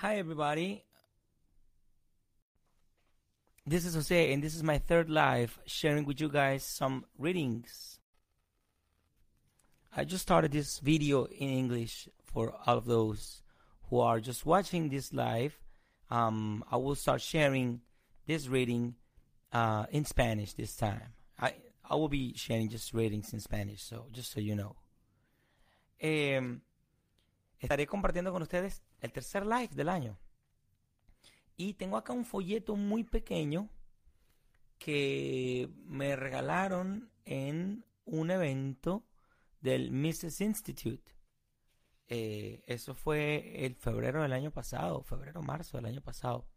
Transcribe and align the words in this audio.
Hi, 0.00 0.16
everybody. 0.16 0.82
This 3.66 3.84
is 3.84 3.94
Jose, 3.94 4.32
and 4.32 4.42
this 4.42 4.54
is 4.54 4.62
my 4.62 4.78
third 4.78 5.10
live 5.10 5.58
sharing 5.66 6.06
with 6.06 6.22
you 6.22 6.30
guys 6.30 6.64
some 6.64 7.04
readings. 7.18 8.00
I 9.94 10.04
just 10.04 10.22
started 10.22 10.52
this 10.52 10.78
video 10.78 11.26
in 11.26 11.50
English 11.50 12.08
for 12.24 12.54
all 12.64 12.78
of 12.78 12.86
those 12.86 13.42
who 13.90 14.00
are 14.00 14.20
just 14.20 14.46
watching 14.46 14.88
this 14.88 15.12
live. 15.12 15.60
Um, 16.08 16.64
I 16.72 16.78
will 16.78 16.94
start 16.94 17.20
sharing 17.20 17.82
this 18.26 18.48
reading 18.48 18.94
uh, 19.52 19.84
in 19.90 20.06
Spanish 20.06 20.54
this 20.54 20.76
time. 20.76 21.12
I 21.38 21.52
I 21.84 21.96
will 21.96 22.08
be 22.08 22.32
sharing 22.38 22.70
just 22.70 22.94
readings 22.94 23.34
in 23.34 23.40
Spanish, 23.40 23.82
so 23.82 24.06
just 24.12 24.32
so 24.32 24.40
you 24.40 24.54
know. 24.54 24.76
Em, 26.00 26.62
estaré 27.60 27.86
compartiendo 27.86 28.32
con 28.32 28.42
ustedes 28.42 28.82
el 29.00 29.12
tercer 29.12 29.46
live 29.46 29.68
del 29.68 29.88
año. 29.88 30.18
Y 31.56 31.74
tengo 31.74 31.96
acá 31.96 32.12
un 32.12 32.24
folleto 32.24 32.74
muy 32.74 33.04
pequeño 33.04 33.68
que 34.78 35.68
me 35.84 36.16
regalaron 36.16 37.12
en 37.26 37.84
un 38.06 38.30
evento 38.30 39.04
del 39.60 39.90
Mises 39.92 40.40
Institute. 40.40 41.14
Eh, 42.08 42.62
eso 42.66 42.94
fue 42.94 43.66
el 43.66 43.76
febrero 43.76 44.22
del 44.22 44.32
año 44.32 44.50
pasado, 44.50 45.02
febrero, 45.02 45.42
marzo 45.42 45.76
del 45.76 45.86
año 45.86 46.00
pasado. 46.00 46.48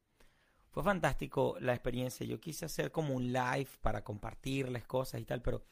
Fue 0.72 0.84
fantástico 0.84 1.58
la 1.60 1.74
experiencia. 1.74 2.26
Yo 2.26 2.40
quise 2.40 2.66
hacer 2.66 2.92
como 2.92 3.14
un 3.14 3.32
live 3.34 3.70
para 3.82 4.04
compartirles 4.04 4.86
cosas 4.86 5.20
y 5.20 5.26
tal, 5.26 5.42
pero 5.42 5.66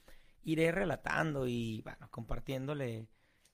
iré 0.43 0.71
relatando 0.71 1.47
y 1.47 1.81
bueno, 1.81 2.09
compartiéndole 2.11 3.07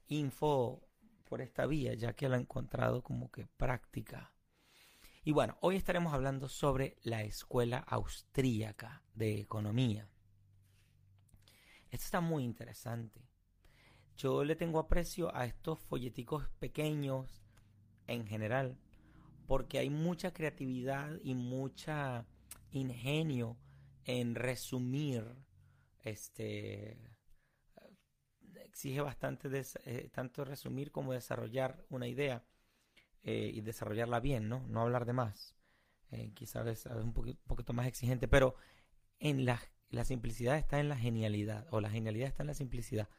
info 0.07 0.86
por 1.27 1.41
esta 1.41 1.65
vía, 1.65 1.93
ya 1.93 2.13
que 2.13 2.29
lo 2.29 2.35
he 2.35 2.39
encontrado 2.39 3.03
como 3.03 3.29
que 3.31 3.45
práctica. 3.45 4.33
Y 5.23 5.33
bueno, 5.33 5.57
hoy 5.61 5.75
estaremos 5.75 6.13
hablando 6.13 6.47
sobre 6.47 6.97
la 7.03 7.23
Escuela 7.23 7.79
Austríaca 7.79 9.03
de 9.13 9.39
Economía. 9.39 10.07
Esto 11.91 12.05
está 12.05 12.21
muy 12.21 12.43
interesante. 12.43 13.27
Yo 14.15 14.43
le 14.43 14.55
tengo 14.55 14.79
aprecio 14.79 15.35
a 15.35 15.45
estos 15.45 15.79
folleticos 15.79 16.49
pequeños 16.59 17.43
en 18.07 18.25
general, 18.25 18.79
porque 19.47 19.79
hay 19.79 19.89
mucha 19.89 20.33
creatividad 20.33 21.19
y 21.23 21.35
mucha 21.35 22.25
ingenio 22.71 23.57
en 24.05 24.35
resumir 24.35 25.35
este 26.03 27.16
exige 28.65 29.01
bastante 29.01 29.49
eh, 29.85 30.09
tanto 30.13 30.45
resumir 30.45 30.91
como 30.91 31.13
desarrollar 31.13 31.85
una 31.89 32.07
idea 32.07 32.43
eh, 33.23 33.51
y 33.53 33.61
desarrollarla 33.61 34.19
bien, 34.19 34.49
¿no? 34.49 34.65
No 34.67 34.81
hablar 34.81 35.05
de 35.05 35.13
más. 35.13 35.55
Eh, 36.11 36.31
quizás 36.33 36.65
es, 36.67 36.85
un 36.85 37.13
poquito, 37.13 37.73
más 37.73 37.87
exigente, 37.87 38.27
pero 38.27 38.55
en 39.19 39.45
la, 39.45 39.61
la 39.89 40.05
simplicidad 40.05 40.57
está 40.57 40.79
en 40.79 40.89
la 40.89 40.97
genialidad, 40.97 41.67
o 41.71 41.81
la 41.81 41.89
genialidad 41.89 42.29
está 42.29 42.43
en 42.43 42.47
la 42.47 42.53
simplicidad. 42.53 43.09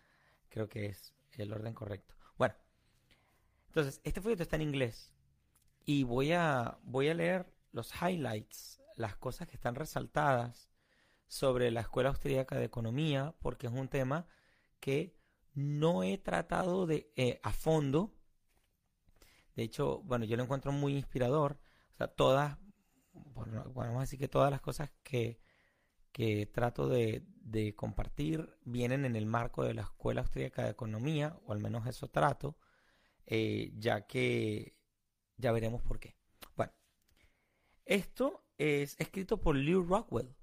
Creo 0.48 0.68
que 0.68 0.86
es 0.86 1.14
el 1.36 1.52
orden 1.52 1.74
correcto. 1.74 2.14
Bueno, 2.38 2.54
entonces, 3.66 4.00
este 4.04 4.20
folleto 4.20 4.42
está 4.42 4.56
en 4.56 4.62
inglés 4.62 5.12
y 5.84 6.04
voy 6.04 6.32
a, 6.32 6.78
voy 6.82 7.08
a 7.08 7.14
leer 7.14 7.52
los 7.72 7.92
highlights, 8.00 8.80
las 8.96 9.16
cosas 9.16 9.46
que 9.46 9.56
están 9.56 9.74
resaltadas 9.74 10.70
sobre 11.26 11.70
la 11.70 11.82
Escuela 11.82 12.08
Austríaca 12.08 12.56
de 12.56 12.64
Economía, 12.64 13.34
porque 13.40 13.66
es 13.66 13.72
un 13.72 13.88
tema 13.88 14.26
que 14.80 15.17
no 15.58 16.04
he 16.04 16.18
tratado 16.18 16.86
de 16.86 17.12
eh, 17.16 17.40
a 17.42 17.52
fondo. 17.52 18.14
De 19.56 19.64
hecho, 19.64 20.00
bueno, 20.04 20.24
yo 20.24 20.36
lo 20.36 20.44
encuentro 20.44 20.70
muy 20.70 20.96
inspirador. 20.96 21.58
O 21.94 21.96
sea, 21.96 22.06
todas, 22.06 22.56
bueno, 23.12 23.98
a 23.98 24.00
decir 24.00 24.20
que 24.20 24.28
todas 24.28 24.52
las 24.52 24.60
cosas 24.60 24.92
que, 25.02 25.40
que 26.12 26.46
trato 26.46 26.88
de, 26.88 27.26
de, 27.40 27.74
compartir 27.74 28.56
vienen 28.64 29.04
en 29.04 29.16
el 29.16 29.26
marco 29.26 29.64
de 29.64 29.74
la 29.74 29.82
Escuela 29.82 30.20
Austríaca 30.20 30.62
de 30.62 30.70
Economía, 30.70 31.36
o 31.44 31.52
al 31.52 31.58
menos 31.58 31.88
eso 31.88 32.06
trato, 32.06 32.56
eh, 33.26 33.72
ya 33.76 34.06
que 34.06 34.78
ya 35.38 35.50
veremos 35.50 35.82
por 35.82 35.98
qué. 35.98 36.16
Bueno, 36.56 36.72
esto 37.84 38.44
es 38.58 38.94
escrito 39.00 39.40
por 39.40 39.56
Lew 39.56 39.82
Rockwell. 39.82 40.36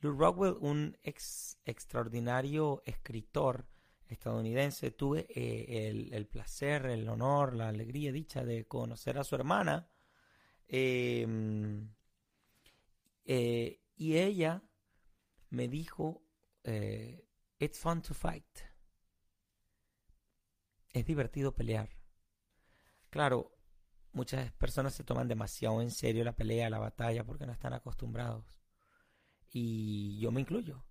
Lew 0.00 0.12
Rockwell, 0.12 0.56
un 0.60 0.98
ex, 1.02 1.58
extraordinario 1.64 2.82
escritor 2.84 3.71
estadounidense, 4.12 4.90
tuve 4.90 5.26
eh, 5.28 6.08
el, 6.12 6.26
placer, 6.26 6.86
el 6.86 7.08
honor, 7.08 7.54
la 7.54 7.68
alegría, 7.68 8.12
dicha 8.12 8.44
de 8.44 8.66
conocer 8.66 9.18
a 9.18 9.24
su 9.24 9.34
hermana. 9.34 9.88
Em, 10.68 11.92
eh, 13.24 13.80
y 13.96 14.16
ella 14.16 14.62
me 15.50 15.68
dijo, 15.68 16.24
eh, 16.64 17.26
it's 17.58 17.78
fun 17.78 18.02
to 18.02 18.14
fight. 18.14 18.46
Es 20.90 21.06
divertido 21.06 21.54
pelear. 21.54 21.88
Claro, 23.10 23.56
muchas 24.12 24.52
personas 24.52 24.94
se 24.94 25.04
toman 25.04 25.28
demasiado 25.28 25.82
en 25.82 25.90
serio 25.90 26.24
la 26.24 26.36
pelea, 26.36 26.70
la 26.70 26.78
batalla, 26.78 27.24
porque 27.24 27.46
no 27.46 27.52
están 27.52 27.72
acostumbrados. 27.72 28.60
Y 29.50 30.18
yo 30.20 30.30
me 30.30 30.40
incluyo. 30.40 30.84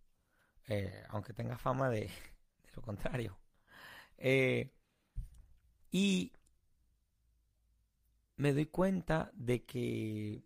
aunque 1.10 1.34
tenga 1.34 1.58
fama 1.58 1.90
de, 1.90 2.10
lo 2.74 2.82
contrario. 2.82 3.38
Eh, 4.18 4.72
y 5.92 6.32
me 8.36 8.54
doy 8.54 8.66
cuenta 8.68 9.32
de 9.34 9.66
que 9.66 10.44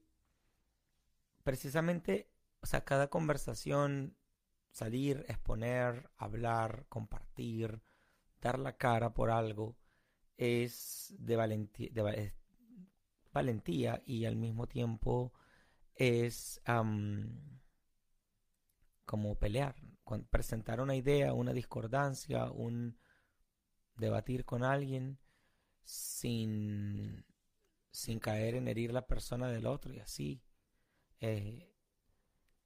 precisamente, 1.43 2.29
o 2.61 2.65
sea, 2.65 2.83
cada 2.83 3.09
conversación, 3.09 4.17
salir, 4.71 5.25
exponer, 5.27 6.09
hablar, 6.17 6.85
compartir, 6.89 7.81
dar 8.41 8.59
la 8.59 8.77
cara 8.77 9.13
por 9.13 9.29
algo, 9.31 9.77
es 10.37 11.13
de 11.17 11.35
valentía, 11.35 11.89
de, 11.93 12.33
valentía 13.31 14.01
y 14.05 14.25
al 14.25 14.35
mismo 14.35 14.67
tiempo 14.67 15.33
es 15.95 16.61
como 19.05 19.35
pelear, 19.35 19.75
presentar 20.29 20.81
una 20.81 20.95
idea, 20.95 21.33
una 21.33 21.53
discordancia, 21.53 22.51
un 22.51 22.97
debatir 23.95 24.45
con 24.45 24.63
alguien 24.63 25.19
sin, 25.83 27.25
sin 27.91 28.19
caer 28.19 28.55
en 28.55 28.67
herir 28.67 28.91
la 28.91 29.07
persona 29.07 29.47
del 29.49 29.67
otro 29.67 29.93
y 29.93 29.99
así. 29.99 30.41
Eh, 31.19 31.71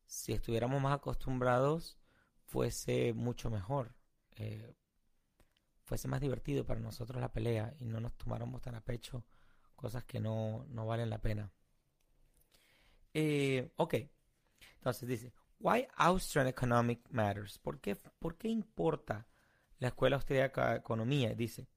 si 0.05 0.33
estuviéramos 0.33 0.81
más 0.81 0.95
acostumbrados, 0.95 1.99
fuese 2.45 3.13
mucho 3.13 3.49
mejor. 3.49 3.95
Eh, 4.31 4.75
fuese 5.83 6.07
más 6.07 6.21
divertido 6.21 6.65
para 6.65 6.79
nosotros 6.79 7.19
la 7.21 7.31
pelea 7.31 7.75
y 7.79 7.85
no 7.85 7.99
nos 7.99 8.15
tomáramos 8.17 8.61
tan 8.61 8.75
a 8.75 8.81
pecho 8.81 9.25
cosas 9.75 10.03
que 10.03 10.19
no, 10.19 10.65
no 10.69 10.85
valen 10.85 11.09
la 11.09 11.21
pena. 11.21 11.51
Eh, 13.13 13.71
ok, 13.77 13.95
entonces 14.75 15.07
dice, 15.07 15.33
Why 15.59 15.87
Austrian 15.97 16.47
Economic 16.47 17.01
Matters? 17.09 17.57
¿Por 17.57 17.79
qué, 17.79 17.95
¿Por 17.95 18.37
qué 18.37 18.47
importa 18.47 19.27
la 19.77 19.89
escuela 19.89 20.15
austríaca 20.15 20.71
de 20.71 20.77
economía? 20.77 21.33
Dice, 21.33 21.67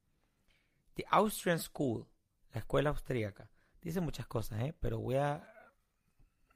The 0.94 1.05
Austrian 1.11 1.58
School, 1.58 2.06
la 2.52 2.61
escuela 2.61 2.90
austríaca. 2.90 3.50
Dice 3.81 4.00
muchas 4.00 4.26
cosas, 4.26 4.61
¿eh? 4.62 4.75
pero 4.79 5.00
voy 5.00 5.17
a 5.17 5.44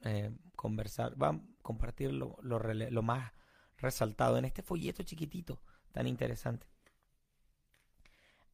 eh, 0.02 0.30
conversar, 0.54 1.20
va 1.20 1.30
a 1.30 1.40
compartir 1.62 2.12
lo 2.12 3.02
más 3.02 3.32
resaltado 3.78 4.38
en 4.38 4.44
este 4.44 4.62
folleto 4.62 5.02
chiquitito 5.02 5.60
tan 5.92 6.06
interesante. 6.06 6.66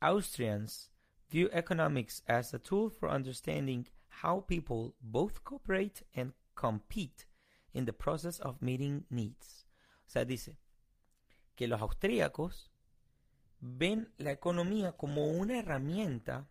Austrians 0.01 0.91
view 1.29 1.49
economics 1.53 2.23
as 2.27 2.55
a 2.55 2.59
tool 2.59 2.91
for 2.91 3.11
understanding 3.11 3.87
how 4.23 4.41
people 4.41 4.95
both 5.01 5.43
cooperate 5.45 6.05
and 6.15 6.33
compete 6.55 7.27
in 7.73 7.85
the 7.85 7.93
process 7.93 8.41
of 8.41 8.61
meeting 8.61 9.07
needs. 9.11 9.67
O 10.07 10.11
sea, 10.11 10.25
dice 10.25 10.59
que 11.55 11.69
los 11.69 11.81
austríacos 11.81 12.71
ven 13.61 14.13
la 14.19 14.33
economía 14.33 14.93
como 14.93 15.29
una 15.29 15.59
herramienta 15.59 16.49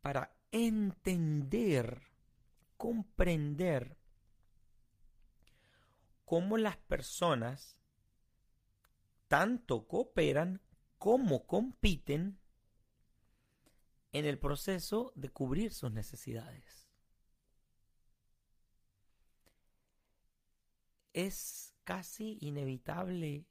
para 0.00 0.34
entender, 0.50 2.02
comprender 2.76 3.96
cómo 6.24 6.56
las 6.56 6.76
personas 6.76 7.78
tanto 9.28 9.86
cooperan 9.86 10.60
como 10.98 11.46
compiten 11.46 12.38
en 14.12 14.24
el 14.24 14.38
proceso 14.38 15.12
de 15.14 15.28
cubrir 15.28 15.72
sus 15.72 15.92
necesidades. 15.92 16.79
Es 21.12 21.74
casi 21.84 22.38
inevitable 22.40 23.46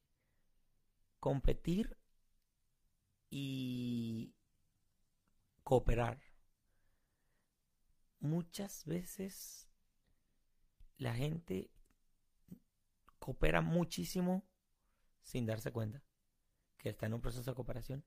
competir 1.20 1.98
y 3.30 4.34
cooperar. 5.64 6.20
muchas 8.20 8.86
veces 8.86 9.70
la 10.98 11.14
gente 11.14 11.72
coopera 13.20 13.62
muchísimo 13.62 14.46
sin 15.22 15.46
darse 15.46 15.72
cuenta 15.72 16.04
que 16.78 16.90
está 16.90 17.06
en 17.06 17.14
un 17.14 17.22
proceso 17.22 17.52
de 17.52 17.56
cooperación 17.56 18.06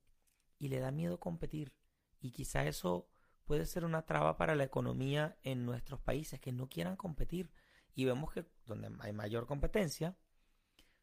y 0.57 0.69
le 0.69 0.79
da 0.79 0.91
miedo 0.91 1.19
competir. 1.19 1.73
Y 2.19 2.31
quizá 2.31 2.65
eso 2.65 3.09
puede 3.45 3.65
ser 3.65 3.85
una 3.85 4.05
traba 4.05 4.37
para 4.37 4.55
la 4.55 4.63
economía 4.63 5.37
en 5.43 5.65
nuestros 5.65 5.99
países 5.99 6.39
que 6.39 6.51
no 6.51 6.69
quieran 6.69 6.95
competir. 6.95 7.51
Y 7.95 8.05
vemos 8.05 8.31
que 8.31 8.45
donde 8.65 8.89
hay 8.99 9.13
mayor 9.13 9.45
competencia, 9.45 10.17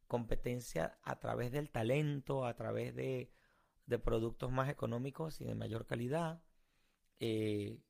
competencia 0.06 0.98
a 1.02 1.18
través 1.20 1.52
del 1.52 1.70
talento, 1.70 2.44
a 2.44 2.54
través 2.54 2.94
de, 2.94 3.32
de 3.86 3.98
productos 3.98 4.50
más 4.50 4.68
económicos 4.68 5.40
y 5.40 5.44
de 5.44 5.54
mayor 5.54 5.86
calidad, 5.86 6.42
eh, 7.20 7.80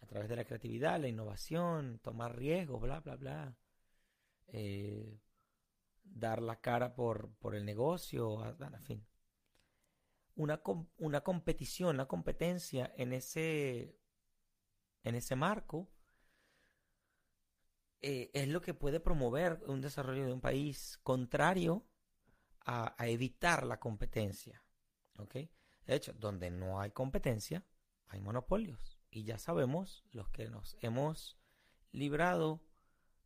a 0.00 0.06
través 0.06 0.28
de 0.28 0.36
la 0.36 0.44
creatividad, 0.44 1.00
la 1.00 1.08
innovación, 1.08 2.00
tomar 2.00 2.36
riesgos, 2.36 2.80
bla, 2.80 3.00
bla, 3.00 3.16
bla. 3.16 3.56
Eh, 4.48 5.20
dar 6.02 6.42
la 6.42 6.60
cara 6.60 6.94
por, 6.94 7.32
por 7.36 7.54
el 7.54 7.64
negocio, 7.64 8.44
en 8.58 8.82
fin. 8.82 9.06
Una, 10.34 10.62
una 10.98 11.20
competición, 11.20 11.96
una 11.96 12.08
competencia 12.08 12.92
en 12.96 13.12
ese, 13.12 13.98
en 15.04 15.14
ese 15.14 15.36
marco 15.36 15.90
eh, 18.02 18.30
es 18.34 18.48
lo 18.48 18.60
que 18.60 18.74
puede 18.74 19.00
promover 19.00 19.62
un 19.66 19.80
desarrollo 19.80 20.24
de 20.24 20.32
un 20.32 20.40
país 20.40 20.98
contrario 21.02 21.86
a, 22.60 22.94
a 22.96 23.08
evitar 23.08 23.66
la 23.66 23.78
competencia. 23.78 24.62
¿okay? 25.18 25.50
De 25.86 25.94
hecho, 25.94 26.12
donde 26.12 26.50
no 26.50 26.80
hay 26.80 26.90
competencia, 26.90 27.64
hay 28.06 28.20
monopolios. 28.20 28.98
Y 29.10 29.24
ya 29.24 29.38
sabemos, 29.38 30.04
los 30.12 30.28
que 30.30 30.48
nos 30.48 30.76
hemos 30.80 31.38
librado 31.92 32.62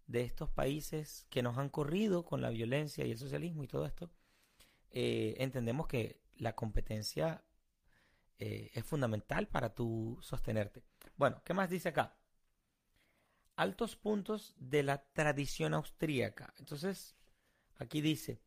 de 0.06 0.22
estos 0.22 0.50
países 0.50 1.26
que 1.30 1.42
nos 1.42 1.58
han 1.58 1.68
corrido 1.68 2.24
con 2.24 2.40
la 2.40 2.50
violencia 2.50 3.04
y 3.04 3.10
el 3.10 3.18
socialismo 3.18 3.64
y 3.64 3.68
todo 3.68 3.86
esto, 3.86 4.10
eh, 4.90 5.34
entendemos 5.38 5.86
que 5.86 6.22
la 6.36 6.54
competencia 6.54 7.44
eh, 8.38 8.70
es 8.74 8.84
fundamental 8.84 9.48
para 9.48 9.74
tu 9.74 10.18
sostenerte. 10.20 10.84
Bueno, 11.16 11.42
¿qué 11.44 11.54
más 11.54 11.70
dice 11.70 11.90
acá? 11.90 12.16
Altos 13.56 13.96
puntos 13.96 14.54
de 14.58 14.82
la 14.82 15.04
tradición 15.12 15.74
austríaca. 15.74 16.52
Entonces, 16.58 17.14
aquí 17.76 18.00
dice, 18.00 18.40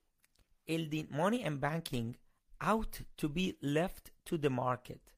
el 0.65 1.07
money 1.09 1.43
and 1.43 1.59
banking 1.61 2.17
out 2.59 2.97
to 3.15 3.29
be 3.29 3.57
left 3.61 4.09
to 4.23 4.37
the 4.37 4.49
market. 4.49 5.13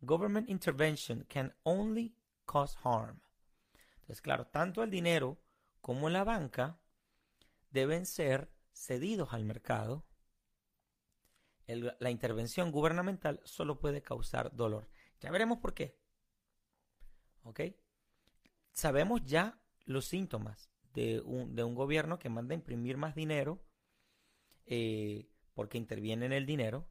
Government 0.00 0.48
intervention 0.48 1.24
can 1.28 1.52
only 1.64 2.14
cause 2.46 2.76
harm. 2.84 3.20
Entonces, 4.00 4.20
claro, 4.20 4.46
tanto 4.46 4.82
el 4.82 4.90
dinero 4.90 5.38
como 5.80 6.10
la 6.10 6.24
banca 6.24 6.78
deben 7.70 8.06
ser 8.06 8.50
cedidos 8.72 9.32
al 9.32 9.44
mercado. 9.44 10.06
la 11.66 12.10
intervención 12.10 12.70
gubernamental 12.70 13.40
solo 13.44 13.78
puede 13.78 14.02
causar 14.02 14.54
dolor. 14.54 14.86
Ya 15.20 15.30
veremos 15.30 15.58
por 15.58 15.72
qué. 15.72 15.98
¿Ok? 17.42 17.60
Sabemos 18.74 19.24
ya 19.24 19.58
los 19.86 20.04
síntomas 20.04 20.68
de 20.92 21.20
un, 21.20 21.54
de 21.54 21.64
un 21.64 21.74
gobierno 21.74 22.18
que 22.18 22.28
manda 22.28 22.54
a 22.54 22.58
imprimir 22.58 22.96
más 22.96 23.14
dinero 23.14 23.64
eh, 24.66 25.30
porque 25.54 25.78
interviene 25.78 26.26
en 26.26 26.32
el 26.32 26.44
dinero 26.44 26.88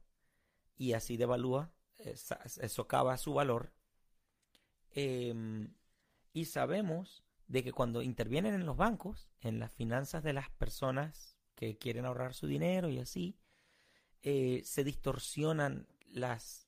y 0.76 0.94
así 0.94 1.16
devalúa, 1.18 1.72
eh, 1.98 2.16
socava 2.16 3.16
su 3.18 3.34
valor. 3.34 3.74
Em, 4.92 5.74
y 6.32 6.46
sabemos 6.46 7.22
de 7.48 7.62
que 7.62 7.72
cuando 7.72 8.00
intervienen 8.00 8.54
en 8.54 8.64
los 8.64 8.76
bancos, 8.76 9.28
en 9.40 9.58
las 9.60 9.72
finanzas 9.72 10.24
de 10.24 10.32
las 10.32 10.48
personas 10.50 11.36
que 11.54 11.76
quieren 11.76 12.06
ahorrar 12.06 12.32
su 12.32 12.46
dinero 12.46 12.88
y 12.88 12.98
así, 12.98 13.38
eh, 14.22 14.62
se 14.64 14.84
distorsionan 14.84 15.86
las 16.06 16.66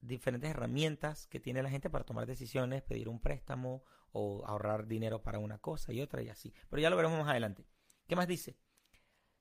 diferentes 0.00 0.50
herramientas 0.50 1.26
que 1.28 1.40
tiene 1.40 1.62
la 1.62 1.70
gente 1.70 1.88
para 1.88 2.04
tomar 2.04 2.26
decisiones, 2.26 2.82
pedir 2.82 3.08
un 3.08 3.20
préstamo 3.20 3.84
o 4.12 4.44
ahorrar 4.46 4.86
dinero 4.86 5.22
para 5.22 5.38
una 5.38 5.58
cosa 5.58 5.92
y 5.92 6.00
otra 6.00 6.22
y 6.22 6.28
así. 6.28 6.52
Pero 6.68 6.80
ya 6.80 6.90
lo 6.90 6.96
veremos 6.96 7.18
más 7.18 7.28
adelante. 7.28 7.66
¿Qué 8.06 8.16
más 8.16 8.26
dice? 8.26 8.56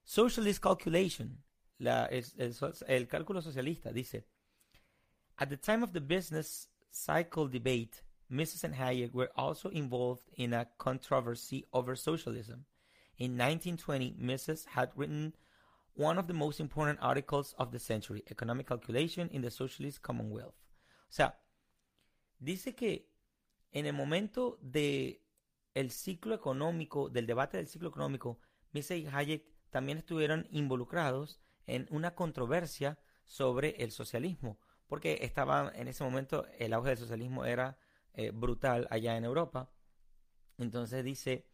Socialist 0.04 0.62
calculation, 0.62 1.44
la, 1.78 2.06
el, 2.06 3.08
cálculo 3.08 3.42
socialista, 3.42 3.92
dice, 3.92 4.26
at 5.38 5.50
the 5.50 5.58
time 5.58 5.84
of 5.84 5.92
the 5.94 6.00
business 6.00 6.70
cycle 6.92 7.48
debate, 7.48 8.04
Mises 8.30 8.64
and 8.64 8.76
Hayek 8.76 9.14
were 9.14 9.32
also 9.36 9.70
involved 9.70 10.30
in 10.36 10.54
a 10.54 10.68
controversy 10.78 11.66
over 11.74 11.96
socialism. 11.96 12.66
In 13.18 13.38
1920, 13.38 14.16
Mises 14.18 14.66
had 14.66 14.92
written 14.96 15.34
one 15.94 16.18
of 16.18 16.28
the 16.28 16.34
most 16.34 16.60
important 16.60 17.00
articles 17.02 17.54
of 17.58 17.72
the 17.72 17.80
century, 17.80 18.24
Economic 18.30 18.68
Calculation 18.68 19.30
in 19.32 19.42
the 19.42 19.52
Socialist 19.52 20.02
Commonwealth. 20.02 20.56
O 21.10 21.12
sea, 21.12 21.34
dice 22.42 22.76
que 22.76 23.06
en 23.72 23.86
el 23.86 23.94
momento 23.94 24.58
de 24.62 25.24
el 25.74 25.92
ciclo 25.92 26.36
económico, 26.36 27.10
del 27.10 27.28
debate 27.28 27.58
del 27.58 27.68
ciclo 27.68 27.90
económico, 27.90 28.40
Mises 28.72 29.00
y 29.00 29.08
Hayek 29.08 29.46
también 29.70 29.98
estuvieron 29.98 30.48
involucrados 30.52 31.40
en 31.66 31.88
una 31.92 32.16
controversia 32.16 33.00
sobre 33.26 33.84
el 33.84 33.92
socialismo, 33.92 34.60
porque 34.88 35.20
estaba 35.22 35.72
en 35.76 35.88
ese 35.88 36.04
momento 36.04 36.48
el 36.58 36.74
auge 36.74 36.90
del 36.90 36.98
socialismo 36.98 37.46
era 37.46 37.78
eh, 38.14 38.32
brutal 38.32 38.88
allá 38.90 39.16
en 39.16 39.24
Europa. 39.24 39.72
Entonces 40.58 41.04
dice 41.04 41.48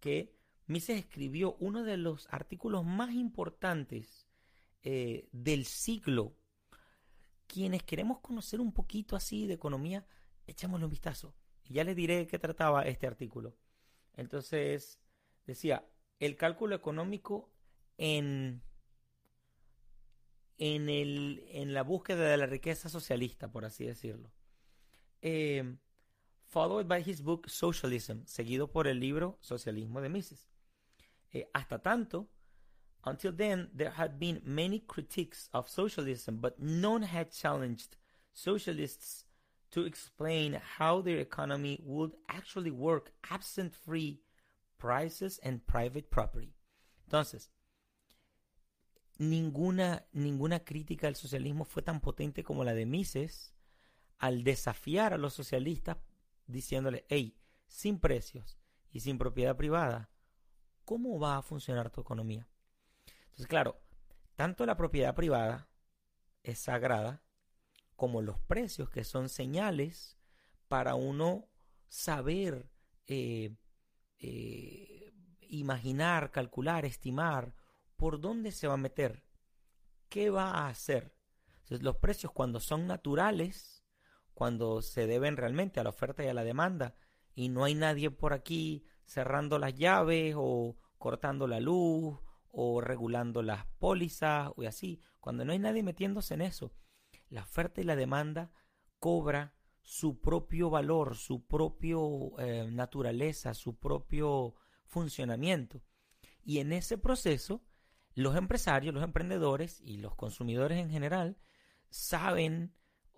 que 0.00 0.34
Mises 0.66 0.98
escribió 0.98 1.56
uno 1.60 1.84
de 1.84 1.96
los 1.96 2.28
artículos 2.30 2.84
más 2.84 3.12
importantes 3.12 4.26
eh, 4.82 5.28
del 5.32 5.64
siglo. 5.64 6.34
Quienes 7.46 7.82
queremos 7.82 8.20
conocer 8.20 8.60
un 8.60 8.72
poquito 8.72 9.16
así 9.16 9.46
de 9.46 9.54
economía, 9.54 10.06
echémosle 10.46 10.84
un 10.84 10.90
vistazo. 10.90 11.34
Ya 11.68 11.84
les 11.84 11.96
diré 11.96 12.26
qué 12.26 12.38
trataba 12.38 12.82
este 12.82 13.06
artículo. 13.06 13.56
Entonces, 14.14 15.00
decía, 15.46 15.88
el 16.18 16.36
cálculo 16.36 16.74
económico 16.74 17.50
en, 17.96 18.62
en, 20.56 20.88
el, 20.88 21.44
en 21.48 21.74
la 21.74 21.82
búsqueda 21.82 22.28
de 22.28 22.36
la 22.36 22.46
riqueza 22.46 22.88
socialista, 22.88 23.50
por 23.50 23.64
así 23.64 23.84
decirlo. 23.84 24.32
Eh, 25.22 25.76
followed 26.46 26.86
by 26.86 27.00
his 27.00 27.22
book 27.22 27.48
Socialism, 27.48 28.24
seguido 28.24 28.70
por 28.70 28.86
el 28.86 28.98
libro 28.98 29.38
Socialismo 29.40 30.00
de 30.00 30.08
Mises. 30.08 30.48
Eh, 31.30 31.48
hasta 31.52 31.80
tanto, 31.80 32.28
until 33.04 33.32
then, 33.36 33.70
there 33.76 33.92
had 33.96 34.18
been 34.18 34.40
many 34.44 34.80
critiques 34.80 35.48
of 35.52 35.68
socialism, 35.68 36.40
but 36.40 36.58
none 36.58 37.04
had 37.04 37.30
challenged 37.30 37.96
socialists 38.32 39.27
to 39.70 39.84
explain 39.84 40.60
how 40.78 41.02
their 41.02 41.18
economy 41.18 41.80
would 41.84 42.12
actually 42.28 42.70
work 42.70 43.12
absent 43.30 43.72
free 43.72 44.22
prices 44.78 45.40
and 45.42 45.64
private 45.66 46.08
property. 46.10 46.54
Entonces, 47.06 47.50
ninguna, 49.18 50.06
ninguna 50.12 50.60
crítica 50.60 51.08
al 51.08 51.16
socialismo 51.16 51.64
fue 51.64 51.82
tan 51.82 52.00
potente 52.00 52.42
como 52.42 52.64
la 52.64 52.74
de 52.74 52.86
Mises 52.86 53.54
al 54.18 54.42
desafiar 54.42 55.12
a 55.12 55.18
los 55.18 55.34
socialistas 55.34 55.98
diciéndole, 56.46 57.04
hey, 57.08 57.36
sin 57.66 57.98
precios 58.00 58.58
y 58.90 59.00
sin 59.00 59.18
propiedad 59.18 59.56
privada, 59.56 60.10
¿cómo 60.84 61.18
va 61.20 61.36
a 61.36 61.42
funcionar 61.42 61.90
tu 61.90 62.00
economía? 62.00 62.48
Entonces, 63.24 63.46
claro, 63.46 63.80
tanto 64.34 64.64
la 64.66 64.76
propiedad 64.76 65.14
privada 65.14 65.68
es 66.42 66.58
sagrada, 66.58 67.22
como 67.98 68.22
los 68.22 68.38
precios, 68.38 68.88
que 68.90 69.02
son 69.02 69.28
señales 69.28 70.16
para 70.68 70.94
uno 70.94 71.48
saber 71.88 72.70
eh, 73.08 73.56
eh, 74.20 75.12
imaginar, 75.48 76.30
calcular, 76.30 76.84
estimar 76.84 77.56
por 77.96 78.20
dónde 78.20 78.52
se 78.52 78.68
va 78.68 78.74
a 78.74 78.76
meter, 78.76 79.24
qué 80.08 80.30
va 80.30 80.50
a 80.52 80.68
hacer. 80.68 81.12
Los 81.66 81.96
precios 81.96 82.30
cuando 82.30 82.60
son 82.60 82.86
naturales, 82.86 83.84
cuando 84.32 84.80
se 84.80 85.08
deben 85.08 85.36
realmente 85.36 85.80
a 85.80 85.82
la 85.82 85.90
oferta 85.90 86.22
y 86.22 86.28
a 86.28 86.34
la 86.34 86.44
demanda 86.44 86.94
y 87.34 87.48
no 87.48 87.64
hay 87.64 87.74
nadie 87.74 88.12
por 88.12 88.32
aquí 88.32 88.84
cerrando 89.06 89.58
las 89.58 89.74
llaves 89.74 90.36
o 90.38 90.76
cortando 90.98 91.48
la 91.48 91.58
luz 91.58 92.16
o 92.52 92.80
regulando 92.80 93.42
las 93.42 93.66
pólizas 93.80 94.52
o 94.54 94.62
así, 94.68 95.00
cuando 95.18 95.44
no 95.44 95.50
hay 95.50 95.58
nadie 95.58 95.82
metiéndose 95.82 96.34
en 96.34 96.42
eso, 96.42 96.72
la 97.30 97.42
oferta 97.42 97.80
y 97.80 97.84
la 97.84 97.96
demanda 97.96 98.50
cobra 98.98 99.54
su 99.82 100.20
propio 100.20 100.70
valor, 100.70 101.16
su 101.16 101.46
propio 101.46 102.38
eh, 102.38 102.68
naturaleza, 102.70 103.54
su 103.54 103.78
propio 103.78 104.54
funcionamiento. 104.86 105.82
Y 106.44 106.58
en 106.58 106.72
ese 106.72 106.98
proceso, 106.98 107.62
los 108.14 108.36
empresarios, 108.36 108.94
los 108.94 109.04
emprendedores 109.04 109.80
y 109.80 109.98
los 109.98 110.14
consumidores 110.14 110.78
en 110.78 110.90
general 110.90 111.38
saben 111.90 112.74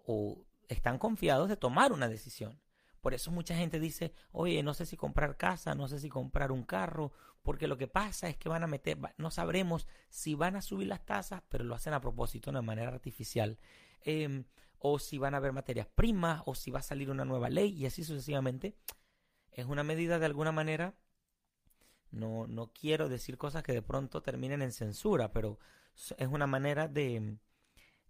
o 0.06 0.44
están 0.68 0.98
confiados 0.98 1.48
de 1.48 1.56
tomar 1.56 1.92
una 1.92 2.08
decisión. 2.08 2.60
Por 3.00 3.14
eso 3.14 3.30
mucha 3.30 3.56
gente 3.56 3.80
dice, 3.80 4.12
oye, 4.30 4.62
no 4.62 4.74
sé 4.74 4.86
si 4.86 4.96
comprar 4.96 5.36
casa, 5.36 5.74
no 5.74 5.88
sé 5.88 5.98
si 5.98 6.08
comprar 6.08 6.52
un 6.52 6.64
carro, 6.64 7.12
porque 7.42 7.66
lo 7.66 7.78
que 7.78 7.88
pasa 7.88 8.28
es 8.28 8.36
que 8.36 8.48
van 8.48 8.62
a 8.62 8.66
meter, 8.66 8.98
no 9.16 9.30
sabremos 9.30 9.88
si 10.10 10.34
van 10.34 10.56
a 10.56 10.62
subir 10.62 10.88
las 10.88 11.04
tasas, 11.06 11.42
pero 11.48 11.64
lo 11.64 11.74
hacen 11.74 11.94
a 11.94 12.00
propósito, 12.00 12.52
de 12.52 12.60
manera 12.60 12.90
artificial. 12.90 13.58
Em, 14.02 14.44
o 14.78 14.98
si 14.98 15.18
van 15.18 15.34
a 15.34 15.36
haber 15.38 15.52
materias 15.52 15.86
primas, 15.86 16.42
o 16.46 16.54
si 16.54 16.70
va 16.70 16.78
a 16.80 16.82
salir 16.82 17.10
una 17.10 17.24
nueva 17.24 17.50
ley, 17.50 17.72
y 17.72 17.86
así 17.86 18.02
sucesivamente. 18.02 18.76
Es 19.52 19.66
una 19.66 19.82
medida 19.82 20.18
de 20.18 20.26
alguna 20.26 20.52
manera, 20.52 20.94
no, 22.10 22.46
no 22.46 22.72
quiero 22.72 23.08
decir 23.08 23.36
cosas 23.36 23.62
que 23.62 23.72
de 23.72 23.82
pronto 23.82 24.22
terminen 24.22 24.62
en 24.62 24.72
censura, 24.72 25.32
pero 25.32 25.58
es 26.16 26.28
una 26.28 26.46
manera 26.46 26.88
de, 26.88 27.38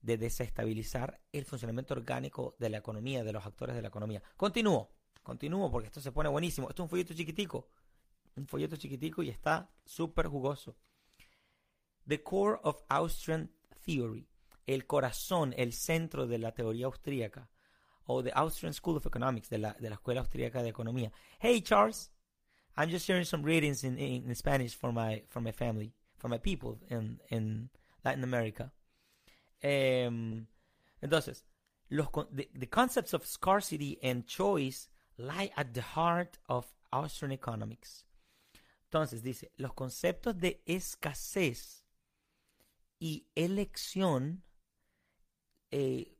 de 0.02 0.18
desestabilizar 0.18 1.20
el 1.32 1.44
funcionamiento 1.44 1.94
orgánico 1.94 2.56
de 2.58 2.70
la 2.70 2.78
economía, 2.78 3.24
de 3.24 3.32
los 3.32 3.44
actores 3.44 3.74
de 3.74 3.82
la 3.82 3.88
economía. 3.88 4.22
Continúo, 4.36 4.90
continúo 5.22 5.70
porque 5.70 5.86
esto 5.86 6.00
se 6.00 6.12
pone 6.12 6.28
buenísimo. 6.28 6.68
Esto 6.68 6.82
es 6.82 6.84
un 6.84 6.90
folleto 6.90 7.14
chiquitico, 7.14 7.68
un 8.36 8.46
folleto 8.46 8.76
chiquitico 8.76 9.22
y 9.22 9.30
está 9.30 9.70
súper 9.84 10.28
jugoso. 10.28 10.76
The 12.06 12.22
core 12.22 12.58
of 12.62 12.82
Austrian 12.88 13.52
theory, 13.84 14.28
el 14.74 14.86
corazón, 14.86 15.54
el 15.56 15.72
centro 15.72 16.26
de 16.26 16.38
la 16.38 16.52
teoría 16.52 16.86
austríaca, 16.86 17.48
o 18.04 18.22
the 18.22 18.32
Austrian 18.34 18.72
School 18.72 18.96
of 18.96 19.06
Economics, 19.06 19.48
de 19.48 19.58
la, 19.58 19.72
de 19.74 19.88
la 19.88 19.96
Escuela 19.96 20.20
Austríaca 20.20 20.62
de 20.62 20.70
Economía. 20.70 21.12
Hey 21.40 21.60
Charles, 21.60 22.10
I'm 22.76 22.88
just 22.88 23.06
sharing 23.06 23.24
some 23.24 23.42
readings 23.42 23.84
in, 23.84 23.98
in, 23.98 24.34
Spanish 24.34 24.76
for 24.76 24.92
my, 24.92 25.22
for 25.28 25.40
my 25.40 25.52
family, 25.52 25.92
for 26.18 26.28
my 26.28 26.38
people 26.38 26.78
in, 26.88 27.20
in 27.30 27.68
Latin 28.04 28.24
America. 28.24 28.72
Um, 29.62 30.46
entonces, 31.02 31.42
los, 31.90 32.08
the, 32.32 32.48
the 32.54 32.66
concepts 32.66 33.12
of 33.12 33.26
scarcity 33.26 33.98
and 34.02 34.26
choice 34.26 34.88
lie 35.18 35.50
at 35.56 35.74
the 35.74 35.82
heart 35.82 36.38
of 36.48 36.66
Austrian 36.92 37.32
economics. 37.32 38.04
Entonces, 38.90 39.22
dice, 39.22 39.50
los 39.58 39.72
conceptos 39.72 40.38
de 40.38 40.62
escasez 40.66 41.84
y 42.98 43.26
elección 43.36 44.42
eh, 45.70 46.16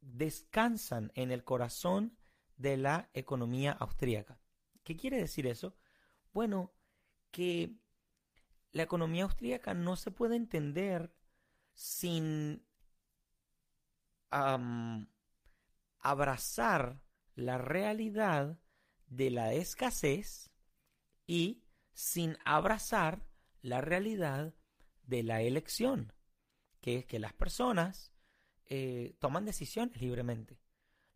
descansan 0.00 1.12
en 1.14 1.30
el 1.30 1.44
corazón 1.44 2.16
de 2.56 2.76
la 2.76 3.10
economía 3.12 3.72
austríaca. 3.72 4.40
¿Qué 4.82 4.96
quiere 4.96 5.18
decir 5.18 5.46
eso? 5.46 5.76
Bueno, 6.32 6.72
que 7.30 7.76
la 8.72 8.82
economía 8.82 9.24
austríaca 9.24 9.74
no 9.74 9.96
se 9.96 10.10
puede 10.10 10.36
entender 10.36 11.14
sin 11.74 12.64
abrazar 16.00 17.02
la 17.34 17.58
realidad 17.58 18.58
de 19.06 19.30
la 19.30 19.52
escasez 19.52 20.50
y 21.26 21.64
sin 21.92 22.36
abrazar 22.44 23.26
la 23.62 23.80
realidad 23.80 24.54
de 25.04 25.22
la 25.22 25.42
elección, 25.42 26.12
que 26.80 26.98
es 26.98 27.06
que 27.06 27.18
las 27.18 27.32
personas 27.32 28.12
eh, 28.66 29.16
toman 29.20 29.44
decisiones 29.44 30.00
libremente. 30.00 30.60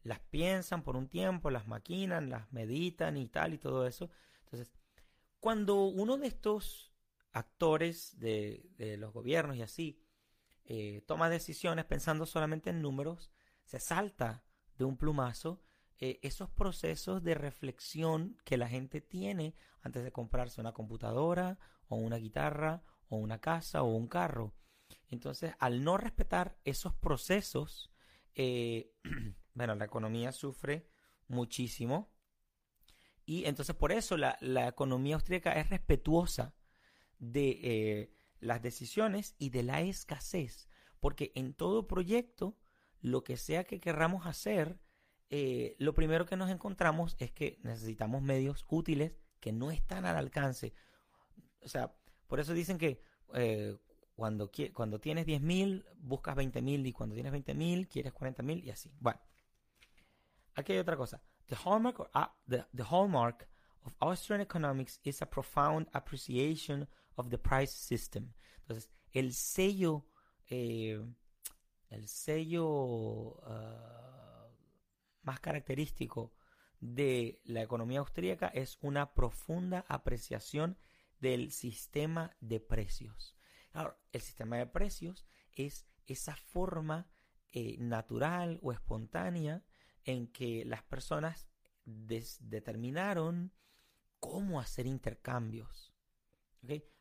Las 0.02 0.20
piensan 0.20 0.82
por 0.82 0.96
un 0.96 1.08
tiempo, 1.08 1.50
las 1.50 1.66
maquinan, 1.66 2.30
las 2.30 2.50
meditan 2.52 3.16
y 3.16 3.28
tal 3.28 3.54
y 3.54 3.58
todo 3.58 3.86
eso. 3.86 4.10
Entonces, 4.44 4.72
cuando 5.40 5.84
uno 5.84 6.16
de 6.16 6.28
estos 6.28 6.92
actores 7.32 8.18
de, 8.18 8.96
los 8.98 9.12
gobiernos 9.12 9.56
y 9.56 9.62
así 9.62 10.02
eh, 10.64 11.02
toma 11.06 11.28
decisiones 11.28 11.84
pensando 11.84 12.26
solamente 12.26 12.70
en 12.70 12.82
números, 12.82 13.30
se 13.64 13.78
salta 13.78 14.42
de 14.76 14.84
un 14.84 14.96
plumazo 14.96 15.60
eh, 16.02 16.18
esos 16.22 16.48
procesos 16.48 17.22
de 17.22 17.34
reflexión 17.34 18.38
que 18.44 18.56
la 18.56 18.68
gente 18.68 19.02
tiene 19.02 19.54
antes 19.82 20.02
de 20.02 20.12
comprarse 20.12 20.58
una 20.58 20.72
computadora 20.72 21.58
o 21.88 21.96
una 21.96 22.16
guitarra 22.16 22.82
o 23.08 23.16
una 23.16 23.38
casa 23.38 23.82
o 23.82 23.94
un 23.94 24.08
carro. 24.08 24.54
Entonces, 25.08 25.54
al 25.58 25.82
no 25.82 25.96
respetar 25.96 26.56
esos 26.64 26.94
procesos, 26.94 27.90
eh, 28.34 28.92
bueno, 29.54 29.74
la 29.74 29.84
economía 29.84 30.32
sufre 30.32 30.88
muchísimo. 31.28 32.12
Y 33.26 33.44
entonces 33.44 33.76
por 33.76 33.92
eso 33.92 34.16
la, 34.16 34.38
economía 34.68 35.14
austríaca 35.14 35.52
es 35.52 35.68
respetuosa 35.70 36.54
de 37.18 37.60
eh, 37.62 38.12
las 38.40 38.62
decisiones 38.62 39.34
y 39.38 39.50
de 39.50 39.62
la 39.62 39.82
escasez. 39.82 40.68
Porque 40.98 41.32
en 41.34 41.54
todo 41.54 41.86
proyecto, 41.86 42.58
lo 43.00 43.22
que 43.22 43.36
sea 43.36 43.64
que 43.64 43.80
querramos 43.80 44.26
hacer, 44.26 44.80
eh, 45.28 45.76
lo 45.78 45.94
primero 45.94 46.26
que 46.26 46.36
nos 46.36 46.50
encontramos 46.50 47.16
es 47.18 47.30
que 47.30 47.58
necesitamos 47.62 48.22
medios 48.22 48.64
útiles 48.68 49.12
que 49.38 49.52
no 49.52 49.70
están 49.70 50.06
al 50.06 50.16
alcance. 50.16 50.74
O 51.62 51.68
sea, 51.68 51.94
por 52.26 52.40
eso 52.40 52.52
dicen 52.52 52.78
que 52.78 53.00
cuando, 54.20 54.50
cuando 54.74 55.00
tienes 55.00 55.26
10.000, 55.26 55.82
buscas 55.96 56.36
20.000 56.36 56.86
y 56.86 56.92
cuando 56.92 57.14
tienes 57.14 57.32
20.000, 57.32 57.88
quieres 57.88 58.12
40.000 58.12 58.64
y 58.64 58.68
así. 58.68 58.92
Bueno, 59.00 59.18
aquí 60.54 60.74
hay 60.74 60.78
otra 60.78 60.94
cosa. 60.94 61.22
The 61.46 61.56
hallmark, 61.56 62.00
uh, 62.00 62.26
the, 62.46 62.82
hallmark 62.82 63.48
of 63.82 63.96
Austrian 63.98 64.42
economics 64.42 65.00
is 65.04 65.22
a 65.22 65.26
profound 65.26 65.88
appreciation 65.94 66.86
of 67.16 67.30
the 67.30 67.38
price 67.38 67.72
system. 67.72 68.34
Entonces, 68.58 68.90
el 69.12 69.32
sello, 69.32 70.04
eh, 70.50 71.02
el 71.88 72.06
sello 72.06 72.66
uh, 72.66 74.52
más 75.22 75.40
característico 75.40 76.34
de 76.78 77.40
la 77.44 77.62
economía 77.62 78.00
austríaca 78.00 78.48
es 78.48 78.76
una 78.82 79.14
profunda 79.14 79.86
apreciación 79.88 80.76
del 81.20 81.52
sistema 81.52 82.36
de 82.42 82.60
precios 82.60 83.39
el 84.12 84.20
sistema 84.20 84.56
de 84.56 84.66
precios 84.66 85.26
es 85.52 85.86
esa 86.06 86.34
forma 86.36 87.08
eh, 87.52 87.76
natural 87.78 88.58
o 88.62 88.72
espontánea 88.72 89.64
en 90.04 90.26
que 90.28 90.64
las 90.64 90.82
personas 90.82 91.48
determinaron 91.84 93.52
cómo 94.18 94.60
hacer 94.60 94.86
intercambios. 94.86 95.92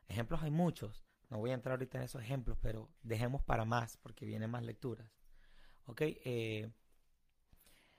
Ejemplos 0.08 0.42
hay 0.42 0.52
muchos. 0.52 1.06
No 1.30 1.38
voy 1.38 1.52
a 1.52 1.54
entrar 1.54 1.74
ahorita 1.74 2.00
en 2.00 2.06
esos 2.06 2.22
ejemplos, 2.24 2.58
pero 2.62 2.92
dejemos 3.04 3.44
para 3.44 3.66
más 3.66 3.98
porque 3.98 4.26
vienen 4.26 4.50
más 4.50 4.64
lecturas. 4.64 5.12
Eh, 5.98 6.72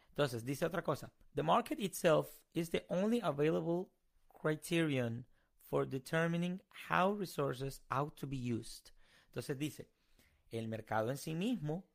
entonces, 0.08 0.44
dice 0.44 0.66
otra 0.66 0.82
cosa. 0.82 1.12
The 1.34 1.42
market 1.42 1.78
itself 1.80 2.28
is 2.52 2.70
the 2.70 2.84
only 2.88 3.20
available 3.22 3.90
criterion 4.40 5.26
for 5.70 5.86
determining 5.86 6.60
how 6.88 7.12
resources 7.12 7.80
ought 7.90 8.16
to 8.16 8.26
be 8.26 8.36
used. 8.36 8.90
Entonces 9.28 9.56
dice, 9.56 9.88
el 10.50 10.66
mercado 10.66 11.10
en 11.10 11.16
sí 11.16 11.34
mismo 11.34 11.86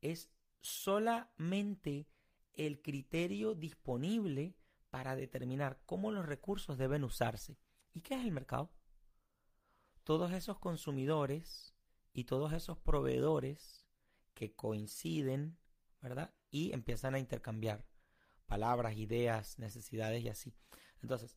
es 0.00 0.30
solamente 0.60 2.08
el 2.54 2.80
criterio 2.80 3.54
disponible 3.54 4.56
para 4.88 5.14
determinar 5.14 5.82
cómo 5.84 6.10
los 6.10 6.24
recursos 6.24 6.78
deben 6.78 7.04
usarse. 7.04 7.58
¿Y 7.92 8.00
qué 8.00 8.14
es 8.14 8.24
el 8.24 8.32
mercado? 8.32 8.72
Todos 10.04 10.32
esos 10.32 10.58
consumidores 10.58 11.74
y 12.14 12.24
todos 12.24 12.54
esos 12.54 12.78
proveedores 12.78 13.86
que 14.32 14.54
coinciden, 14.54 15.58
¿verdad? 16.00 16.34
Y 16.50 16.72
empiezan 16.72 17.14
a 17.14 17.18
intercambiar 17.18 17.84
palabras, 18.46 18.96
ideas, 18.96 19.58
necesidades 19.58 20.24
y 20.24 20.30
así. 20.30 20.54
Entonces, 21.02 21.36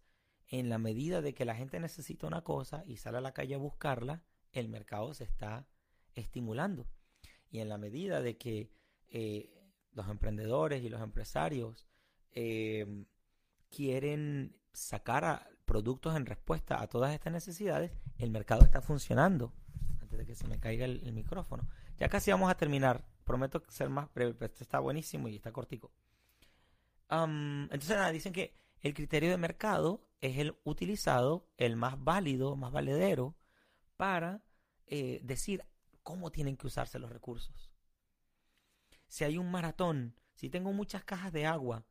en 0.52 0.70
la 0.70 0.78
medida 0.78 1.22
de 1.22 1.34
que 1.34 1.46
la 1.46 1.56
gente 1.56 1.80
necesita 1.80 2.28
una 2.28 2.44
cosa 2.44 2.84
y 2.86 2.98
sale 2.98 3.18
a 3.18 3.22
la 3.22 3.34
calle 3.34 3.56
a 3.56 3.58
buscarla, 3.58 4.22
el 4.52 4.68
mercado 4.68 5.14
se 5.14 5.24
está 5.24 5.66
estimulando. 6.14 6.88
Y 7.50 7.60
en 7.60 7.70
la 7.70 7.78
medida 7.78 8.22
de 8.22 8.38
que 8.38 8.70
eh, 9.08 9.50
los 9.94 10.10
emprendedores 10.10 10.84
y 10.84 10.90
los 10.90 11.02
empresarios 11.02 11.88
eh, 12.32 13.06
quieren 13.70 14.58
sacar 14.74 15.50
productos 15.64 16.18
en 16.18 16.26
respuesta 16.26 16.82
a 16.82 16.88
todas 16.88 17.14
estas 17.14 17.32
necesidades, 17.32 17.94
el 18.18 18.30
mercado 18.30 18.66
está 18.66 18.82
funcionando. 18.82 19.54
Antes 20.02 20.20
de 20.20 20.26
que 20.26 20.36
se 20.36 20.50
me 20.50 20.60
caiga 20.60 20.84
el, 20.84 21.14
micrófono. 21.14 21.70
Ya 21.98 22.10
casi 22.10 22.30
vamos 22.30 22.52
a 22.52 22.56
terminar. 22.56 23.06
Prometo 23.24 23.64
ser 23.70 23.90
más 23.90 24.14
breve, 24.14 24.34
pero 24.34 24.52
esto 24.52 24.66
está 24.66 24.80
buenísimo 24.80 25.30
y 25.30 25.38
está 25.38 25.54
cortico. 25.54 25.94
entonces, 27.10 27.90
nada, 27.90 28.12
dicen 28.12 28.34
que 28.34 28.54
el 28.82 28.94
criterio 28.94 29.30
de 29.30 29.38
mercado 29.38 30.11
es 30.22 30.38
el 30.38 30.56
utilizado, 30.64 31.48
el 31.58 31.76
más 31.76 32.02
válido, 32.02 32.56
más 32.56 32.72
valedero, 32.72 33.36
para 33.98 34.44
eh, 34.88 35.20
decir 35.24 35.66
cómo 36.04 36.32
tienen 36.32 36.58
que 36.58 36.68
usarse 36.68 37.00
los 37.00 37.12
recursos. 37.12 37.72
Si 39.08 39.24
hay 39.24 39.38
un 39.38 39.52
maratón, 39.52 40.16
si 40.34 40.50
tengo 40.50 40.72
muchas 40.72 41.04
cajas 41.04 41.34
de 41.34 41.46
agua 41.46 41.86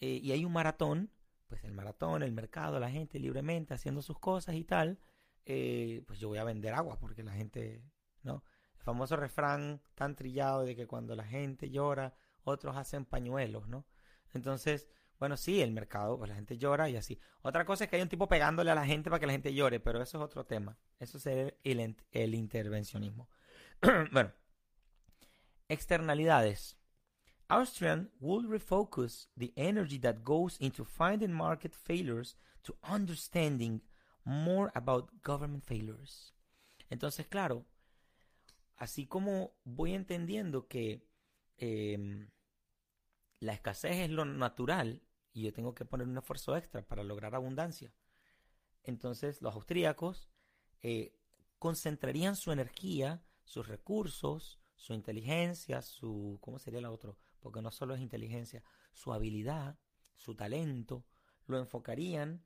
eh, 0.00 0.18
y 0.22 0.32
hay 0.32 0.44
un 0.44 0.52
maratón, 0.52 1.10
pues 1.46 1.62
el 1.64 1.72
maratón, 1.72 2.22
el 2.22 2.32
mercado, 2.32 2.80
la 2.80 2.90
gente 2.90 3.18
libremente 3.18 3.74
haciendo 3.74 4.02
sus 4.02 4.18
cosas 4.18 4.56
y 4.56 4.64
tal, 4.64 4.98
eh, 5.46 6.02
pues 6.06 6.18
yo 6.18 6.28
voy 6.28 6.38
a 6.38 6.44
vender 6.44 6.74
agua 6.74 6.98
porque 6.98 7.22
la 7.22 7.32
gente, 7.32 7.84
¿no? 8.22 8.42
El 8.76 8.82
famoso 8.82 9.16
refrán 9.16 9.82
tan 9.94 10.16
trillado 10.16 10.64
de 10.64 10.74
que 10.74 10.86
cuando 10.86 11.14
la 11.14 11.24
gente 11.24 11.70
llora, 11.70 12.14
otros 12.44 12.76
hacen 12.76 13.04
pañuelos, 13.04 13.68
¿no? 13.68 13.86
Entonces, 14.32 14.88
Bueno, 15.18 15.36
sí, 15.36 15.62
el 15.62 15.72
mercado, 15.72 16.18
pues 16.18 16.28
la 16.28 16.36
gente 16.36 16.58
llora 16.58 16.88
y 16.90 16.96
así. 16.96 17.18
Otra 17.42 17.64
cosa 17.64 17.84
es 17.84 17.90
que 17.90 17.96
hay 17.96 18.02
un 18.02 18.08
tipo 18.08 18.28
pegándole 18.28 18.70
a 18.70 18.74
la 18.74 18.84
gente 18.84 19.10
para 19.10 19.20
que 19.20 19.26
la 19.26 19.32
gente 19.32 19.54
llore, 19.54 19.80
pero 19.80 20.02
eso 20.02 20.18
es 20.18 20.24
otro 20.24 20.44
tema. 20.44 20.76
Eso 20.98 21.18
es 21.18 21.26
el, 21.26 21.96
el, 22.12 22.34
intervencionismo. 22.34 23.28
bueno, 24.12 24.32
externalidades. 25.68 26.76
Austrian 27.48 28.10
will 28.20 28.48
refocus 28.48 29.28
the 29.36 29.52
energy 29.56 29.98
that 29.98 30.24
goes 30.24 30.56
into 30.60 30.84
finding 30.84 31.32
market 31.32 31.74
failures 31.74 32.36
to 32.62 32.74
understanding 32.82 33.82
more 34.24 34.72
about 34.74 35.10
government 35.22 35.64
failures. 35.64 36.34
Entonces, 36.90 37.26
claro, 37.26 37.66
así 38.76 39.06
como 39.06 39.54
voy 39.64 39.94
entendiendo 39.94 40.66
que 40.66 41.06
eh, 41.58 42.28
la 43.44 43.52
escasez 43.52 43.96
es 43.96 44.10
lo 44.10 44.24
natural 44.24 45.02
y 45.32 45.42
yo 45.42 45.52
tengo 45.52 45.74
que 45.74 45.84
poner 45.84 46.08
un 46.08 46.16
esfuerzo 46.16 46.56
extra 46.56 46.82
para 46.82 47.04
lograr 47.04 47.34
abundancia. 47.34 47.92
Entonces 48.82 49.42
los 49.42 49.54
austríacos 49.54 50.30
eh, 50.80 51.14
concentrarían 51.58 52.36
su 52.36 52.52
energía, 52.52 53.22
sus 53.42 53.68
recursos, 53.68 54.60
su 54.76 54.94
inteligencia, 54.94 55.82
su... 55.82 56.38
¿Cómo 56.40 56.58
sería 56.58 56.80
la 56.80 56.90
otra? 56.90 57.14
Porque 57.40 57.60
no 57.60 57.70
solo 57.70 57.94
es 57.94 58.00
inteligencia, 58.00 58.62
su 58.92 59.12
habilidad, 59.12 59.78
su 60.14 60.34
talento, 60.34 61.04
lo 61.46 61.58
enfocarían 61.58 62.44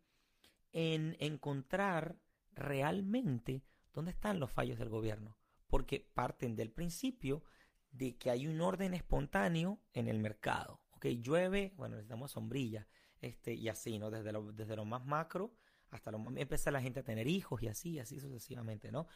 en 0.73 1.17
encontrar 1.21 2.19
realmente 2.53 3.63
dónde 3.93 4.11
están 4.11 4.41
los 4.41 4.51
fallos 4.51 4.79
del 4.79 4.89
gobierno. 4.89 5.37
Porque 5.69 6.11
parten 6.15 6.57
del 6.57 6.73
principio 6.73 7.45
de 7.91 8.17
que 8.17 8.31
hay 8.31 8.47
un 8.49 8.61
orden 8.61 8.95
espontáneo 8.95 9.81
en 9.93 10.09
el 10.09 10.19
mercado 10.19 10.81
ok, 10.99 11.07
llueve, 11.23 11.73
bueno, 11.77 11.95
necesitamos 11.95 12.33
sombrilla, 12.33 12.87
este, 13.21 13.55
y 13.55 13.69
así, 13.69 13.99
¿no? 13.99 14.11
Desde 14.11 14.33
lo, 14.33 14.53
desde 14.53 14.77
lo 14.77 14.85
más 14.85 15.05
macro 15.05 15.55
hasta 15.91 16.11
lo 16.11 16.19
más, 16.19 16.37
empieza 16.37 16.71
la 16.71 16.83
gente 16.83 17.01
a 17.01 17.05
tener 17.05 17.27
hijos 17.29 17.63
y 17.63 17.69
así, 17.69 17.99
así 17.99 18.21
sucesivamente, 18.21 18.93
¿no? 18.93 19.07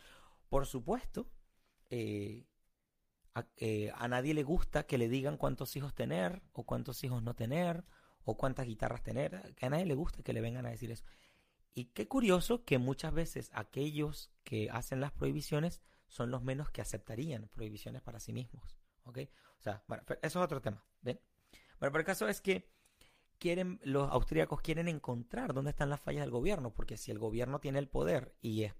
Por 0.49 0.67
supuesto, 0.67 1.29
eh, 1.91 2.47
eh, 3.57 3.91
a, 3.95 4.09
nadie 4.09 4.33
le 4.33 4.45
gusta 4.45 4.87
que 4.87 4.97
le 4.97 5.09
digan 5.09 5.37
cuántos 5.37 5.75
hijos 5.77 5.95
tener, 5.95 6.43
o 6.53 6.65
cuántos 6.65 7.03
hijos 7.05 7.23
no 7.23 7.35
tener, 7.35 7.85
o 8.25 8.37
cuántas 8.37 8.67
guitarras 8.67 9.03
tener, 9.03 9.55
a 9.61 9.69
nadie 9.69 9.85
le 9.85 9.95
gusta 9.95 10.23
que 10.23 10.33
le 10.33 10.41
vengan 10.41 10.67
a 10.67 10.71
decir 10.71 10.91
eso. 10.91 11.05
Y 11.75 11.87
qué 11.87 12.07
curioso 12.07 12.65
que 12.65 12.79
muchas 12.79 13.12
veces 13.12 13.51
aquellos 13.55 14.31
que 14.45 14.71
hacen 14.71 15.01
las 15.01 15.11
prohibiciones 15.12 15.83
son 16.07 16.31
los 16.31 16.43
menos 16.43 16.71
que 16.71 16.81
aceptarían 16.81 17.49
prohibiciones 17.49 18.03
para 18.03 18.21
sí 18.21 18.33
mismos. 18.33 18.79
¿Ok? 19.05 19.19
O 19.59 19.62
sea, 19.62 19.83
bueno, 19.89 20.05
eso 20.09 20.39
es 20.39 20.45
otro 20.45 20.61
tema. 20.61 20.85
¿Ven? 21.01 21.19
Bueno, 21.83 21.95
pero 21.95 22.03
el 22.03 22.07
caso 22.07 22.29
es 22.29 22.41
que 22.41 22.71
quieren, 23.41 23.81
los 23.83 24.09
austríacos 24.09 24.61
quieren 24.61 24.87
encontrar 24.87 25.53
dónde 25.53 25.73
están 25.73 25.91
las 25.91 26.01
fallas 26.01 26.23
del 26.23 26.31
gobierno, 26.31 26.73
porque 26.73 26.97
si 26.97 27.11
el 27.11 27.19
gobierno 27.19 27.59
tiene 27.59 27.81
el 27.81 27.89
poder 27.89 28.37
y 28.41 28.62
es, 28.62 28.75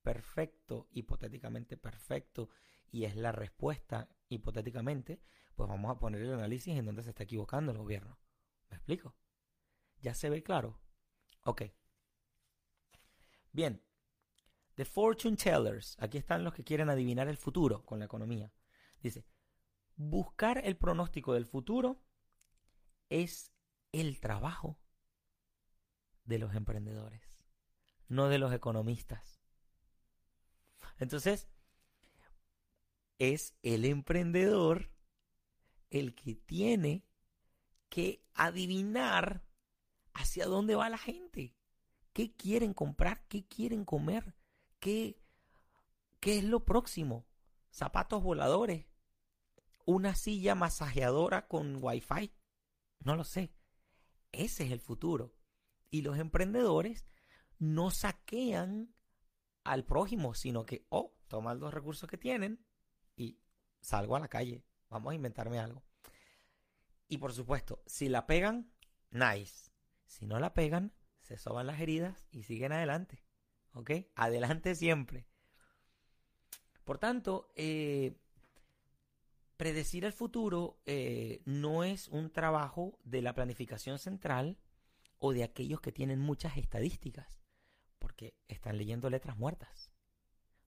perfecto, 0.00 0.88
hipotéticamente 0.92 1.76
perfecto, 1.76 2.48
y 2.90 3.04
es 3.04 3.16
la 3.16 3.32
respuesta 3.32 4.08
hipotéticamente, 4.30 5.20
pues 5.54 5.68
vamos 5.68 5.90
a 5.90 5.98
poner 5.98 6.22
el 6.22 6.32
análisis 6.32 6.74
en 6.74 6.86
dónde 6.86 7.02
se 7.02 7.10
está 7.10 7.24
equivocando 7.24 7.72
el 7.72 7.76
gobierno. 7.76 8.18
¿Me 8.70 8.78
explico? 8.78 9.14
¿Ya 10.00 10.14
se 10.14 10.30
ve 10.30 10.42
claro? 10.42 10.80
Ok. 11.44 11.64
Bien. 13.52 13.82
The 14.74 14.86
Fortune 14.86 15.36
Tellers. 15.36 15.98
Aquí 16.00 16.16
están 16.16 16.44
los 16.44 16.54
que 16.54 16.64
quieren 16.64 16.88
adivinar 16.88 17.28
el 17.28 17.36
futuro 17.36 17.84
con 17.84 17.98
la 17.98 18.06
economía. 18.06 18.54
Dice, 19.02 19.26
buscar 19.96 20.62
el 20.64 20.78
pronóstico 20.78 21.34
del 21.34 21.44
futuro 21.44 22.05
es 23.08 23.52
el 23.92 24.20
trabajo 24.20 24.78
de 26.24 26.38
los 26.38 26.54
emprendedores, 26.54 27.22
no 28.08 28.28
de 28.28 28.38
los 28.38 28.52
economistas. 28.52 29.40
Entonces, 30.98 31.48
es 33.18 33.54
el 33.62 33.84
emprendedor 33.84 34.90
el 35.90 36.14
que 36.14 36.34
tiene 36.34 37.04
que 37.88 38.22
adivinar 38.34 39.42
hacia 40.12 40.46
dónde 40.46 40.74
va 40.74 40.90
la 40.90 40.98
gente, 40.98 41.54
qué 42.12 42.34
quieren 42.34 42.74
comprar, 42.74 43.26
qué 43.28 43.46
quieren 43.46 43.84
comer, 43.84 44.34
qué, 44.80 45.20
qué 46.20 46.38
es 46.38 46.44
lo 46.44 46.64
próximo, 46.64 47.26
zapatos 47.70 48.22
voladores, 48.22 48.86
una 49.84 50.14
silla 50.14 50.54
masajeadora 50.54 51.46
con 51.46 51.78
wifi, 51.80 52.32
no 53.00 53.16
lo 53.16 53.24
sé. 53.24 53.52
Ese 54.32 54.64
es 54.64 54.72
el 54.72 54.80
futuro. 54.80 55.34
Y 55.90 56.02
los 56.02 56.18
emprendedores 56.18 57.06
no 57.58 57.90
saquean 57.90 58.94
al 59.64 59.84
prójimo, 59.84 60.34
sino 60.34 60.64
que, 60.66 60.86
oh, 60.88 61.16
toman 61.28 61.58
los 61.58 61.72
recursos 61.72 62.08
que 62.08 62.18
tienen 62.18 62.64
y 63.16 63.38
salgo 63.80 64.16
a 64.16 64.20
la 64.20 64.28
calle. 64.28 64.64
Vamos 64.88 65.12
a 65.12 65.14
inventarme 65.14 65.58
algo. 65.58 65.82
Y 67.08 67.18
por 67.18 67.32
supuesto, 67.32 67.82
si 67.86 68.08
la 68.08 68.26
pegan, 68.26 68.72
nice. 69.10 69.70
Si 70.06 70.26
no 70.26 70.38
la 70.38 70.54
pegan, 70.54 70.92
se 71.20 71.36
soban 71.36 71.66
las 71.66 71.80
heridas 71.80 72.26
y 72.30 72.44
siguen 72.44 72.72
adelante. 72.72 73.24
¿Ok? 73.72 73.90
Adelante 74.14 74.74
siempre. 74.74 75.26
Por 76.84 76.98
tanto, 76.98 77.50
eh, 77.56 78.16
predecir 79.56 80.04
el 80.04 80.12
futuro 80.12 80.80
eh, 80.86 81.42
no 81.44 81.84
es 81.84 82.08
un 82.08 82.30
trabajo 82.30 82.98
de 83.04 83.22
la 83.22 83.34
planificación 83.34 83.98
central 83.98 84.58
o 85.18 85.32
de 85.32 85.44
aquellos 85.44 85.80
que 85.80 85.92
tienen 85.92 86.20
muchas 86.20 86.56
estadísticas, 86.56 87.40
porque 87.98 88.34
están 88.48 88.76
leyendo 88.76 89.10
letras 89.10 89.36
muertas. 89.36 89.90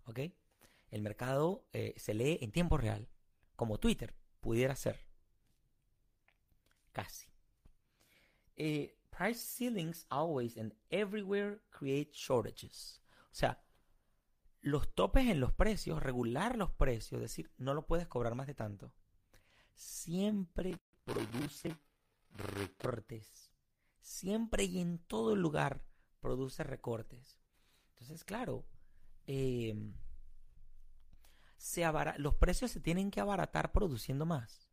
¿Ok? 0.06 0.20
El 0.90 1.02
mercado 1.02 1.68
eh, 1.72 1.94
se 1.98 2.14
lee 2.14 2.40
en 2.42 2.52
tiempo 2.52 2.78
real, 2.78 3.08
como 3.56 3.80
Twitter 3.80 4.16
pudiera 4.40 4.76
ser. 4.76 5.06
Casi. 6.92 7.28
Eh, 8.56 8.98
price 9.12 9.40
ceilings 9.40 10.06
always 10.10 10.58
and 10.58 10.74
everywhere 10.90 11.60
create 11.70 12.12
shortages. 12.14 13.02
O 13.26 13.36
sea, 13.36 13.62
los 14.62 14.94
topes 14.94 15.28
en 15.28 15.40
los 15.40 15.54
precios, 15.54 16.02
regular 16.02 16.58
los 16.58 16.72
precios, 16.72 17.20
es 17.20 17.22
decir, 17.22 17.52
no 17.58 17.74
lo 17.74 17.86
puedes 17.86 18.08
cobrar 18.08 18.36
más 18.36 18.48
de 18.48 18.56
tanto, 18.56 18.92
siempre 19.74 20.78
produce 21.06 21.78
recortes. 22.32 23.52
Siempre 24.02 24.64
y 24.64 24.80
en 24.80 25.00
todo 25.00 25.36
lugar 25.36 25.82
produce 26.20 26.64
recortes. 26.64 27.40
Entonces, 27.92 28.24
claro, 28.24 28.66
em, 29.28 29.94
se 31.58 31.84
los 32.18 32.36
precios 32.36 32.72
se 32.72 32.80
tienen 32.80 33.12
que 33.12 33.20
abaratar 33.20 33.72
produciendo 33.72 34.26
más 34.26 34.70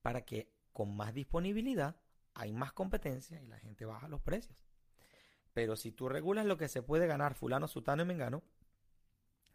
para 0.00 0.24
que 0.24 0.50
con 0.72 0.96
más 0.96 1.14
disponibilidad 1.14 1.96
hay 2.34 2.52
más 2.52 2.72
competencia 2.72 3.40
y 3.40 3.46
la 3.46 3.58
gente 3.58 3.84
baja 3.84 4.08
los 4.08 4.22
precios. 4.22 4.58
Pero 5.52 5.76
si 5.76 5.92
tú 5.92 6.08
regulas 6.08 6.46
lo 6.46 6.56
que 6.56 6.68
se 6.68 6.82
puede 6.82 7.06
ganar 7.06 7.34
fulano, 7.34 7.68
sutano 7.68 8.02
y 8.02 8.06
mengano, 8.06 8.42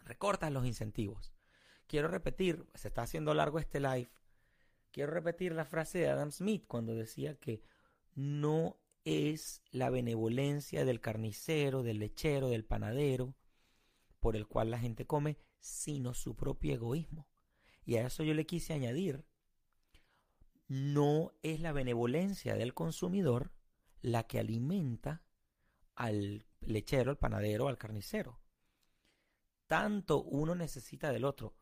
recortas 0.08 0.52
los 0.52 0.66
incentivos. 0.66 1.34
Quiero 1.88 2.08
repetir, 2.08 2.66
se 2.74 2.88
está 2.88 3.04
haciendo 3.04 3.34
largo 3.34 3.60
este 3.60 3.80
live. 3.80 4.10
Quiero 4.92 5.12
repetir 5.12 5.54
la 5.54 5.66
frase 5.66 6.00
de 6.00 6.10
Adam 6.10 6.32
Smith 6.32 6.66
cuando 6.68 6.96
decía 6.96 7.36
que 7.36 7.62
no 8.16 8.78
es 9.06 9.62
la 9.72 9.90
benevolencia 9.90 10.84
del 10.86 11.00
carnicero, 11.00 11.84
del 11.84 12.00
lechero, 12.00 12.50
del 12.50 12.66
panadero, 12.66 13.36
por 14.20 14.36
el 14.36 14.48
cual 14.48 14.72
la 14.72 14.80
gente 14.80 15.06
come, 15.06 15.38
sino 15.60 16.14
su 16.14 16.36
propio 16.36 16.74
egoísmo. 16.74 17.28
Y 17.86 17.96
a 17.96 18.08
eso 18.08 18.24
yo 18.24 18.34
le 18.34 18.46
quise 18.46 18.74
añadir, 18.74 19.24
no 20.68 21.32
es 21.44 21.62
la 21.62 21.72
benevolencia 21.72 22.56
del 22.56 22.74
consumidor 22.74 23.52
la 24.02 24.24
que 24.24 24.40
alimenta 24.40 25.24
al 25.96 26.46
lechero, 26.60 27.12
al 27.12 27.18
panadero, 27.18 27.70
al 27.70 27.78
carnicero 27.78 28.40
tanto 29.68 30.24
uno 30.24 30.56
necesita 30.56 31.12
del 31.12 31.26
otro. 31.26 31.56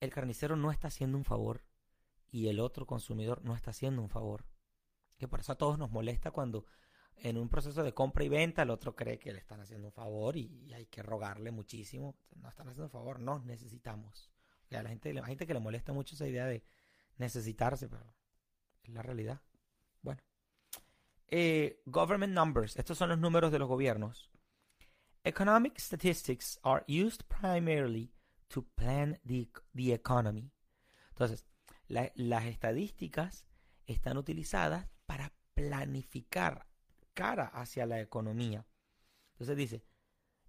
El 0.00 0.10
carnicero 0.10 0.56
no 0.56 0.70
está 0.70 0.88
haciendo 0.88 1.16
un 1.16 1.24
favor 1.24 1.64
y 2.30 2.48
el 2.48 2.60
otro 2.60 2.86
consumidor 2.86 3.42
no 3.44 3.54
está 3.54 3.70
haciendo 3.70 4.02
un 4.02 4.10
favor. 4.10 4.46
Que 5.16 5.28
por 5.28 5.40
eso 5.40 5.52
a 5.52 5.58
todos 5.58 5.78
nos 5.78 5.90
molesta 5.90 6.30
cuando 6.30 6.66
en 7.16 7.38
un 7.38 7.48
proceso 7.48 7.82
de 7.82 7.94
compra 7.94 8.24
y 8.24 8.28
venta 8.28 8.62
el 8.62 8.70
otro 8.70 8.94
cree 8.94 9.18
que 9.18 9.32
le 9.32 9.38
están 9.38 9.60
haciendo 9.60 9.88
un 9.88 9.92
favor 9.92 10.36
y, 10.36 10.72
hay 10.74 10.86
que 10.86 11.02
rogarle 11.02 11.50
muchísimo. 11.50 12.18
No 12.34 12.48
están 12.48 12.68
haciendo 12.68 12.84
un 12.84 12.90
favor, 12.90 13.20
no 13.20 13.38
necesitamos. 13.40 14.30
a 14.70 14.82
la 14.82 14.88
gente, 14.90 15.14
la 15.14 15.24
gente 15.24 15.46
que 15.46 15.54
le 15.54 15.60
molesta 15.60 15.92
mucho 15.92 16.14
esa 16.14 16.26
idea 16.26 16.46
de 16.46 16.62
necesitarse, 17.16 17.88
pero 17.88 18.14
es 18.82 18.90
la 18.90 19.02
realidad. 19.02 19.40
Bueno. 20.02 20.20
Eh, 21.28 21.82
government 21.86 22.34
numbers. 22.34 22.76
Estos 22.76 22.98
son 22.98 23.08
los 23.08 23.18
números 23.18 23.50
de 23.50 23.58
los 23.58 23.68
gobiernos. 23.68 24.30
Economic 25.26 25.80
statistics 25.80 26.56
are 26.62 26.84
used 26.86 27.28
primarily 27.28 28.12
to 28.48 28.64
plan 28.76 29.18
the, 29.24 29.48
the 29.74 29.92
economy. 29.92 30.52
Entonces, 31.10 31.44
la, 31.88 32.12
las 32.14 32.44
estadísticas 32.44 33.44
están 33.88 34.18
utilizadas 34.18 34.86
para 35.04 35.32
planificar 35.54 36.68
cara 37.12 37.50
hacia 37.52 37.86
la 37.86 37.98
economía. 37.98 38.64
Entonces 39.32 39.56
dice, 39.56 39.82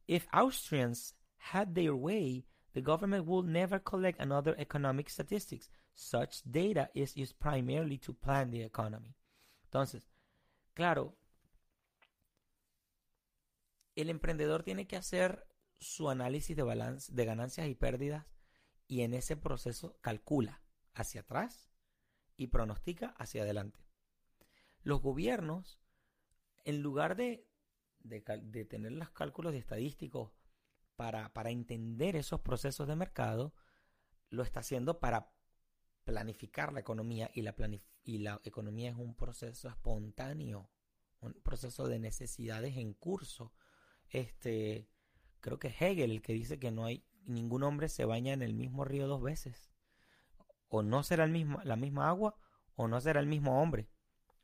if 0.07 0.27
Austrians 0.31 1.15
had 1.39 1.73
their 1.73 1.95
way, 1.95 2.45
the 2.73 2.81
government 2.81 3.25
would 3.25 3.47
never 3.47 3.79
collect 3.79 4.21
another 4.21 4.53
economic 4.59 5.09
statistics. 5.09 5.71
Such 5.95 6.43
data 6.45 6.91
is 6.93 7.17
used 7.17 7.39
primarily 7.39 7.97
to 7.97 8.13
plan 8.13 8.51
the 8.51 8.61
economy. 8.61 9.15
Entonces, 9.63 10.03
claro, 10.75 11.15
el 14.01 14.09
emprendedor 14.09 14.63
tiene 14.63 14.87
que 14.87 14.95
hacer 14.95 15.47
su 15.79 16.09
análisis 16.09 16.55
de 16.55 16.63
balance 16.63 17.11
de 17.13 17.25
ganancias 17.25 17.67
y 17.67 17.75
pérdidas 17.75 18.25
y 18.87 19.01
en 19.01 19.13
ese 19.13 19.35
proceso 19.35 19.97
calcula 20.01 20.61
hacia 20.93 21.21
atrás 21.21 21.69
y 22.35 22.47
pronostica 22.47 23.15
hacia 23.17 23.43
adelante. 23.43 23.79
Los 24.81 25.01
gobiernos, 25.01 25.79
en 26.63 26.81
lugar 26.81 27.15
de, 27.15 27.47
de, 27.99 28.65
tener 28.65 28.93
los 28.93 29.09
cálculos 29.09 29.53
estadísticos 29.53 30.31
para, 30.95 31.33
para 31.33 31.49
entender 31.49 32.15
esos 32.15 32.41
procesos 32.41 32.87
de 32.87 32.95
mercado, 32.95 33.53
lo 34.29 34.43
está 34.43 34.61
haciendo 34.61 34.99
para 34.99 35.33
planificar 36.05 36.71
la 36.71 36.79
economía 36.79 37.29
y 37.33 37.41
la, 37.41 37.53
y 38.03 38.19
la 38.19 38.39
economía 38.43 38.91
es 38.91 38.95
un 38.95 39.15
proceso 39.15 39.67
espontáneo, 39.67 40.69
un 41.19 41.33
proceso 41.33 41.87
de 41.87 41.99
necesidades 41.99 42.77
en 42.77 42.93
curso. 42.93 43.53
Este, 44.09 44.89
creo 45.39 45.59
que 45.59 45.67
Hegel 45.67 46.11
el 46.11 46.21
que 46.21 46.33
dice 46.33 46.59
que 46.59 46.71
no 46.71 46.85
hay 46.85 47.05
ningún 47.25 47.63
hombre 47.63 47.89
se 47.89 48.05
baña 48.05 48.33
en 48.33 48.41
el 48.41 48.53
mismo 48.53 48.85
río 48.85 49.07
dos 49.07 49.21
veces. 49.21 49.71
O 50.69 50.83
no 50.83 51.03
será 51.03 51.23
el 51.23 51.31
mismo, 51.31 51.59
la 51.63 51.75
misma 51.75 52.09
agua 52.09 52.37
o 52.75 52.87
no 52.87 52.99
será 53.01 53.19
el 53.19 53.27
mismo 53.27 53.61
hombre. 53.61 53.89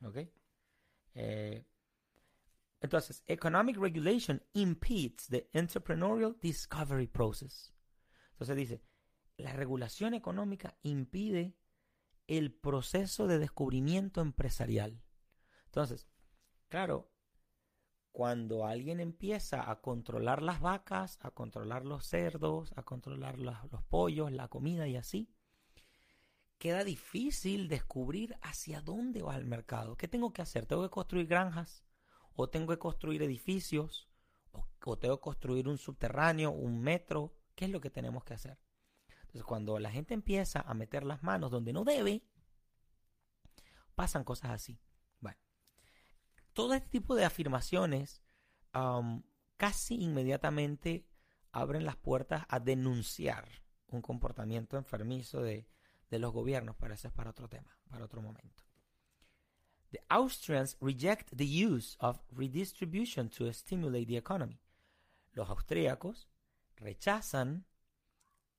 ¿Ok? 0.02 0.18
Eh, 1.14 1.64
entonces, 2.80 3.22
economic 3.26 3.78
regulation 3.78 4.42
impedes 4.52 5.28
the 5.28 5.48
entrepreneurial 5.52 6.38
discovery 6.40 7.06
process. 7.06 7.72
Entonces 8.32 8.56
dice, 8.56 8.82
la 9.38 9.52
regulación 9.54 10.12
económica 10.12 10.76
impide 10.82 11.56
el 12.26 12.52
proceso 12.52 13.26
de 13.26 13.38
descubrimiento 13.38 14.20
empresarial. 14.20 15.02
Entonces, 15.66 16.06
claro, 16.68 17.10
cuando 18.14 18.64
alguien 18.64 19.00
empieza 19.00 19.68
a 19.68 19.80
controlar 19.80 20.40
las 20.40 20.60
vacas, 20.60 21.18
a 21.20 21.32
controlar 21.32 21.84
los 21.84 22.06
cerdos, 22.06 22.72
a 22.76 22.84
controlar 22.84 23.40
los, 23.40 23.56
pollos, 23.88 24.30
la 24.30 24.46
comida 24.46 24.86
y 24.86 24.94
así, 24.94 25.34
queda 26.56 26.84
difícil 26.84 27.66
descubrir 27.66 28.38
hacia 28.40 28.80
dónde 28.80 29.22
va 29.22 29.34
el 29.34 29.46
mercado. 29.46 29.96
¿Qué 29.96 30.06
tengo 30.06 30.32
que 30.32 30.42
hacer? 30.42 30.64
¿Tengo 30.64 30.84
que 30.84 30.90
construir 30.90 31.26
granjas? 31.26 31.82
¿O 32.36 32.48
tengo 32.48 32.68
que 32.68 32.78
construir 32.78 33.20
edificios? 33.20 34.08
¿O, 34.52 34.64
o 34.84 34.96
tengo 34.96 35.16
que 35.16 35.24
construir 35.24 35.66
un 35.66 35.76
subterráneo, 35.76 36.52
un 36.52 36.80
metro? 36.80 37.34
¿Qué 37.56 37.64
es 37.64 37.72
lo 37.72 37.80
que 37.80 37.90
tenemos 37.90 38.22
que 38.22 38.34
hacer? 38.34 38.60
Entonces, 39.22 39.42
cuando 39.42 39.80
la 39.80 39.90
gente 39.90 40.14
empieza 40.14 40.60
a 40.60 40.72
meter 40.72 41.02
las 41.02 41.24
manos 41.24 41.50
donde 41.50 41.72
no 41.72 41.82
debe, 41.82 42.22
pasan 43.96 44.22
cosas 44.22 44.52
así 44.52 44.78
todo 46.54 46.74
este 46.74 46.88
tipo 46.88 47.14
de 47.14 47.24
afirmaciones 47.24 48.22
casi 49.56 49.94
inmediatamente 50.02 51.06
abren 51.52 51.84
las 51.84 51.96
puertas 51.96 52.44
a 52.48 52.58
denunciar 52.58 53.46
un 53.88 54.02
comportamiento 54.02 54.76
enfermizo 54.76 55.42
de, 55.42 55.68
los 56.10 56.32
gobiernos, 56.32 56.76
pero 56.78 56.94
eso 56.94 57.08
es 57.08 57.14
para 57.14 57.30
otro 57.30 57.48
tema, 57.48 57.76
para 57.88 58.04
otro 58.04 58.22
momento. 58.22 58.62
The 59.90 60.00
Austrians 60.08 60.76
reject 60.80 61.28
the 61.34 61.66
use 61.66 61.96
of 61.98 62.20
redistribution 62.30 63.28
to 63.30 63.52
stimulate 63.52 64.06
the 64.06 64.16
economy. 64.16 64.60
Los 65.32 65.50
austríacos 65.50 66.28
rechazan 66.76 67.66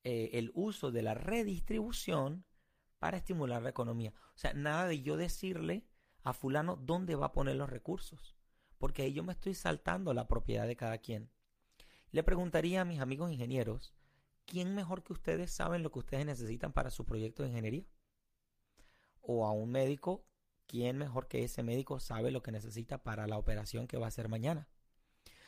eh, 0.03 0.31
el 0.33 0.51
uso 0.53 0.91
de 0.91 1.01
la 1.01 1.13
redistribución 1.13 2.45
para 2.99 3.15
estimular 3.15 3.61
la 3.61 3.69
economía. 3.69 4.13
O 4.35 4.37
sea, 4.37 4.53
nada 4.53 4.85
de 4.87 5.01
yo 5.01 5.15
decirle 5.15 5.85
a 6.25 6.33
fulano 6.33 6.75
dónde 6.75 7.15
va 7.15 7.27
a 7.27 7.31
poner 7.31 7.55
los 7.55 7.69
recursos, 7.69 8.35
porque 8.79 9.03
ahí 9.03 9.13
yo 9.13 9.23
me 9.23 9.31
estoy 9.31 9.53
saltando 9.53 10.11
la 10.13 10.27
propiedad 10.27 10.67
de 10.67 10.75
cada 10.75 10.97
quien. 10.97 11.29
Le 12.09 12.23
preguntaría 12.23 12.81
a 12.81 12.85
mis 12.85 12.99
amigos 12.99 13.31
ingenieros, 13.31 13.93
¿quién 14.45 14.73
mejor 14.73 15.03
que 15.03 15.13
ustedes 15.13 15.51
saben 15.51 15.83
lo 15.83 15.91
que 15.91 15.99
ustedes 15.99 16.25
necesitan 16.25 16.73
para 16.73 16.89
su 16.89 17.05
proyecto 17.05 17.43
de 17.43 17.49
ingeniería? 17.49 17.85
O 19.21 19.45
a 19.45 19.51
un 19.51 19.69
médico, 19.69 20.25
¿quién 20.65 20.97
mejor 20.97 21.27
que 21.27 21.43
ese 21.43 21.61
médico 21.61 21.99
sabe 21.99 22.31
lo 22.31 22.41
que 22.41 22.51
necesita 22.51 23.03
para 23.03 23.27
la 23.27 23.37
operación 23.37 23.87
que 23.87 23.97
va 23.97 24.05
a 24.05 24.09
hacer 24.09 24.27
mañana? 24.27 24.67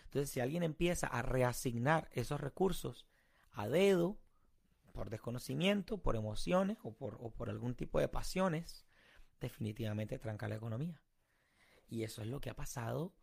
Entonces, 0.04 0.30
si 0.30 0.42
alguien 0.42 0.62
empieza 0.62 1.08
a 1.08 1.24
reasignar 1.24 2.08
esos 2.12 2.40
recursos 2.40 3.08
a 3.52 3.68
dedo, 3.68 4.20
por 4.94 5.10
desconocimiento, 5.10 5.98
por 5.98 6.16
emociones 6.16 6.78
o 6.84 6.94
por, 6.94 7.18
o 7.20 7.32
por 7.32 7.50
algún 7.50 7.74
tipo 7.74 8.00
de 8.00 8.08
pasiones, 8.08 8.87
definitivamente 9.39 10.19
tranca 10.19 10.47
la 10.47 10.56
economía. 10.56 11.02
Y 11.88 12.04
eso 12.04 12.21
es 12.21 12.28
lo 12.28 12.41
que 12.41 12.50
ha 12.50 12.56
pasado 12.56 13.13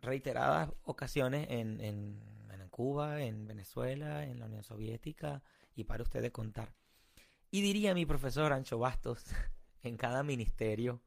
reiteradas 0.00 0.70
ocasiones 0.82 1.46
en, 1.50 1.80
en, 1.80 2.22
en, 2.50 2.68
Cuba, 2.70 3.22
en 3.22 3.46
Venezuela, 3.46 4.24
en 4.24 4.38
la 4.38 4.46
Unión 4.46 4.62
Soviética, 4.62 5.42
y 5.74 5.84
para 5.84 6.04
ustedes 6.04 6.30
contar. 6.30 6.74
Y 7.50 7.60
diría 7.62 7.94
mi 7.94 8.06
profesor 8.06 8.52
Ancho 8.52 8.78
Bastos, 8.78 9.24
en 9.82 9.96
cada 9.96 10.22
ministerio, 10.22 11.02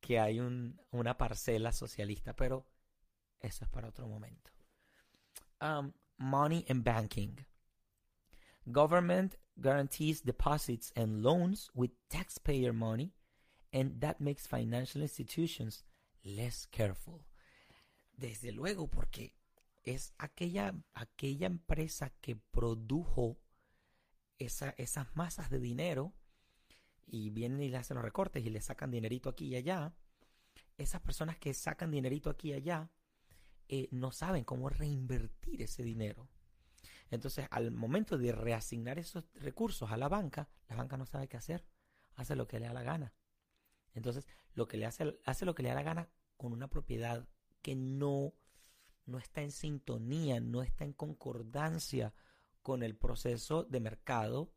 que 0.00 0.18
hay 0.18 0.40
un, 0.40 0.80
una 0.90 1.16
parcela 1.16 1.72
socialista, 1.72 2.34
pero 2.34 2.66
eso 3.40 3.64
es 3.64 3.70
para 3.70 3.88
otro 3.88 4.06
momento. 4.06 4.50
Um, 5.60 5.92
money 6.18 6.64
and 6.68 6.84
banking. 6.84 7.36
Government 8.66 9.36
guarantees 9.56 10.22
deposits 10.22 10.92
and 10.94 11.22
loans 11.22 11.70
with 11.74 11.90
taxpayer 12.08 12.72
money 12.72 13.12
and 13.72 14.00
that 14.00 14.20
makes 14.20 14.46
financial 14.46 15.02
institutions 15.02 15.84
less 16.22 16.66
careful. 16.66 17.24
Desde 18.16 18.52
luego, 18.52 18.88
porque 18.88 19.34
es 19.84 20.12
aquella, 20.18 20.74
aquella 20.94 21.46
empresa 21.46 22.10
que 22.20 22.36
produjo 22.36 23.38
esa, 24.38 24.70
esas 24.76 25.14
masas 25.16 25.50
de 25.50 25.60
dinero 25.60 26.12
y 27.06 27.30
vienen 27.30 27.62
y 27.62 27.68
le 27.68 27.78
hacen 27.78 27.96
los 27.96 28.04
recortes 28.04 28.44
y 28.44 28.50
le 28.50 28.60
sacan 28.60 28.90
dinerito 28.90 29.28
aquí 29.28 29.46
y 29.46 29.56
allá. 29.56 29.94
Esas 30.76 31.00
personas 31.00 31.38
que 31.38 31.54
sacan 31.54 31.90
dinerito 31.90 32.30
aquí 32.30 32.50
y 32.50 32.54
allá 32.54 32.90
eh, 33.68 33.88
no 33.90 34.12
saben 34.12 34.44
cómo 34.44 34.68
reinvertir 34.68 35.62
ese 35.62 35.82
dinero. 35.82 36.28
Entonces, 37.10 37.46
al 37.50 37.70
momento 37.70 38.18
de 38.18 38.32
reasignar 38.32 38.98
esos 38.98 39.24
recursos 39.34 39.90
a 39.90 39.96
la 39.96 40.08
banca, 40.08 40.48
la 40.68 40.76
banca 40.76 40.96
no 40.96 41.06
sabe 41.06 41.28
qué 41.28 41.36
hacer. 41.36 41.64
Hace 42.14 42.36
lo 42.36 42.46
que 42.46 42.60
le 42.60 42.66
da 42.66 42.74
la 42.74 42.82
gana. 42.82 43.14
Entonces, 43.94 44.26
lo 44.54 44.68
que 44.68 44.76
le 44.76 44.86
hace, 44.86 45.18
hace 45.24 45.44
lo 45.44 45.54
que 45.54 45.62
le 45.62 45.70
da 45.70 45.76
la 45.76 45.82
gana 45.82 46.08
con 46.36 46.52
una 46.52 46.68
propiedad 46.68 47.28
que 47.62 47.74
no, 47.74 48.34
no 49.06 49.18
está 49.18 49.42
en 49.42 49.50
sintonía, 49.50 50.40
no 50.40 50.62
está 50.62 50.84
en 50.84 50.92
concordancia 50.92 52.14
con 52.62 52.82
el 52.82 52.96
proceso 52.96 53.64
de 53.64 53.80
mercado 53.80 54.52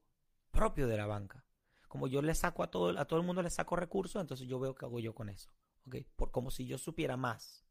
propio 0.51 0.87
de 0.87 0.97
la 0.97 1.07
banca. 1.07 1.45
Como 1.87 2.07
yo 2.07 2.21
le 2.21 2.35
saco 2.35 2.63
a 2.63 2.71
todo, 2.71 2.97
a 2.97 3.05
todo 3.05 3.19
el 3.19 3.25
mundo 3.25 3.41
le 3.41 3.49
saco 3.49 3.75
recursos, 3.75 4.21
entonces 4.21 4.47
yo 4.47 4.59
veo 4.59 4.75
qué 4.75 4.85
hago 4.85 4.99
yo 4.99 5.13
con 5.13 5.29
eso. 5.29 5.51
Por, 6.15 6.31
como 6.31 6.51
si 6.51 6.65
yo 6.65 6.77
supiera 6.77 7.17
más. 7.17 7.65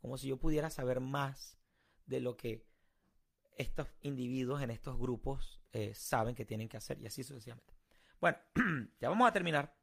Como 0.00 0.16
si 0.18 0.28
yo 0.28 0.38
pudiera 0.38 0.70
saber 0.70 1.00
más 1.00 1.58
de 2.06 2.20
lo 2.20 2.36
que 2.36 2.66
estos 3.56 3.88
individuos 4.00 4.62
en 4.62 4.70
estos 4.70 4.98
grupos 4.98 5.60
eh, 5.72 5.94
saben 5.94 6.34
que 6.34 6.44
tienen 6.44 6.68
que 6.68 6.76
hacer 6.76 7.00
y 7.00 7.06
así 7.06 7.22
sucesivamente. 7.22 7.74
Bueno, 8.20 8.38
ya 9.00 9.08
vamos 9.08 9.28
a 9.28 9.32
terminar. 9.32 9.76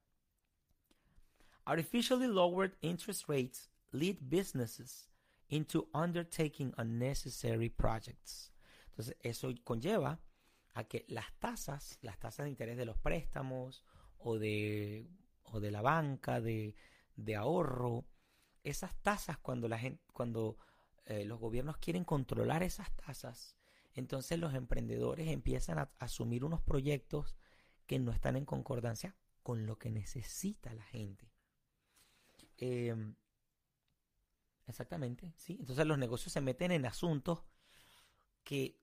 Artificially 1.65 2.27
lowered 2.27 2.75
interest 2.81 3.27
rates 3.27 3.69
lead 3.91 4.17
businesses 4.29 5.07
into 5.49 5.87
undertaking 5.93 6.73
unnecessary 6.77 7.69
projects. 7.69 8.51
Entonces, 8.89 9.15
eso 9.21 9.53
conlleva 9.63 10.19
a 10.73 10.83
que 10.85 11.05
las 11.07 11.33
tasas, 11.39 11.99
las 12.01 12.17
tasas 12.19 12.45
de 12.45 12.49
interés 12.49 12.77
de 12.77 12.85
los 12.85 12.97
préstamos 12.97 13.83
o 14.17 14.37
de, 14.37 15.09
o 15.43 15.59
de 15.59 15.71
la 15.71 15.81
banca, 15.81 16.39
de, 16.39 16.75
de 17.15 17.35
ahorro, 17.35 18.05
esas 18.63 18.95
tasas 19.01 19.37
cuando 19.37 19.67
la 19.67 19.77
gente, 19.77 20.01
cuando 20.13 20.57
eh, 21.05 21.25
los 21.25 21.39
gobiernos 21.39 21.77
quieren 21.77 22.05
controlar 22.05 22.63
esas 22.63 22.91
tasas, 22.95 23.57
entonces 23.93 24.39
los 24.39 24.53
emprendedores 24.53 25.27
empiezan 25.27 25.79
a 25.79 25.91
asumir 25.99 26.45
unos 26.45 26.61
proyectos 26.61 27.35
que 27.85 27.99
no 27.99 28.11
están 28.11 28.37
en 28.37 28.45
concordancia 28.45 29.15
con 29.43 29.65
lo 29.65 29.77
que 29.77 29.89
necesita 29.89 30.73
la 30.73 30.83
gente. 30.83 31.31
Em, 32.61 33.15
exactamente, 34.67 35.33
sí. 35.35 35.57
Entonces 35.59 35.85
los 35.85 35.97
negocios 35.97 36.31
se 36.31 36.41
meten 36.41 36.71
en 36.71 36.85
asuntos 36.85 37.43
que 38.43 38.79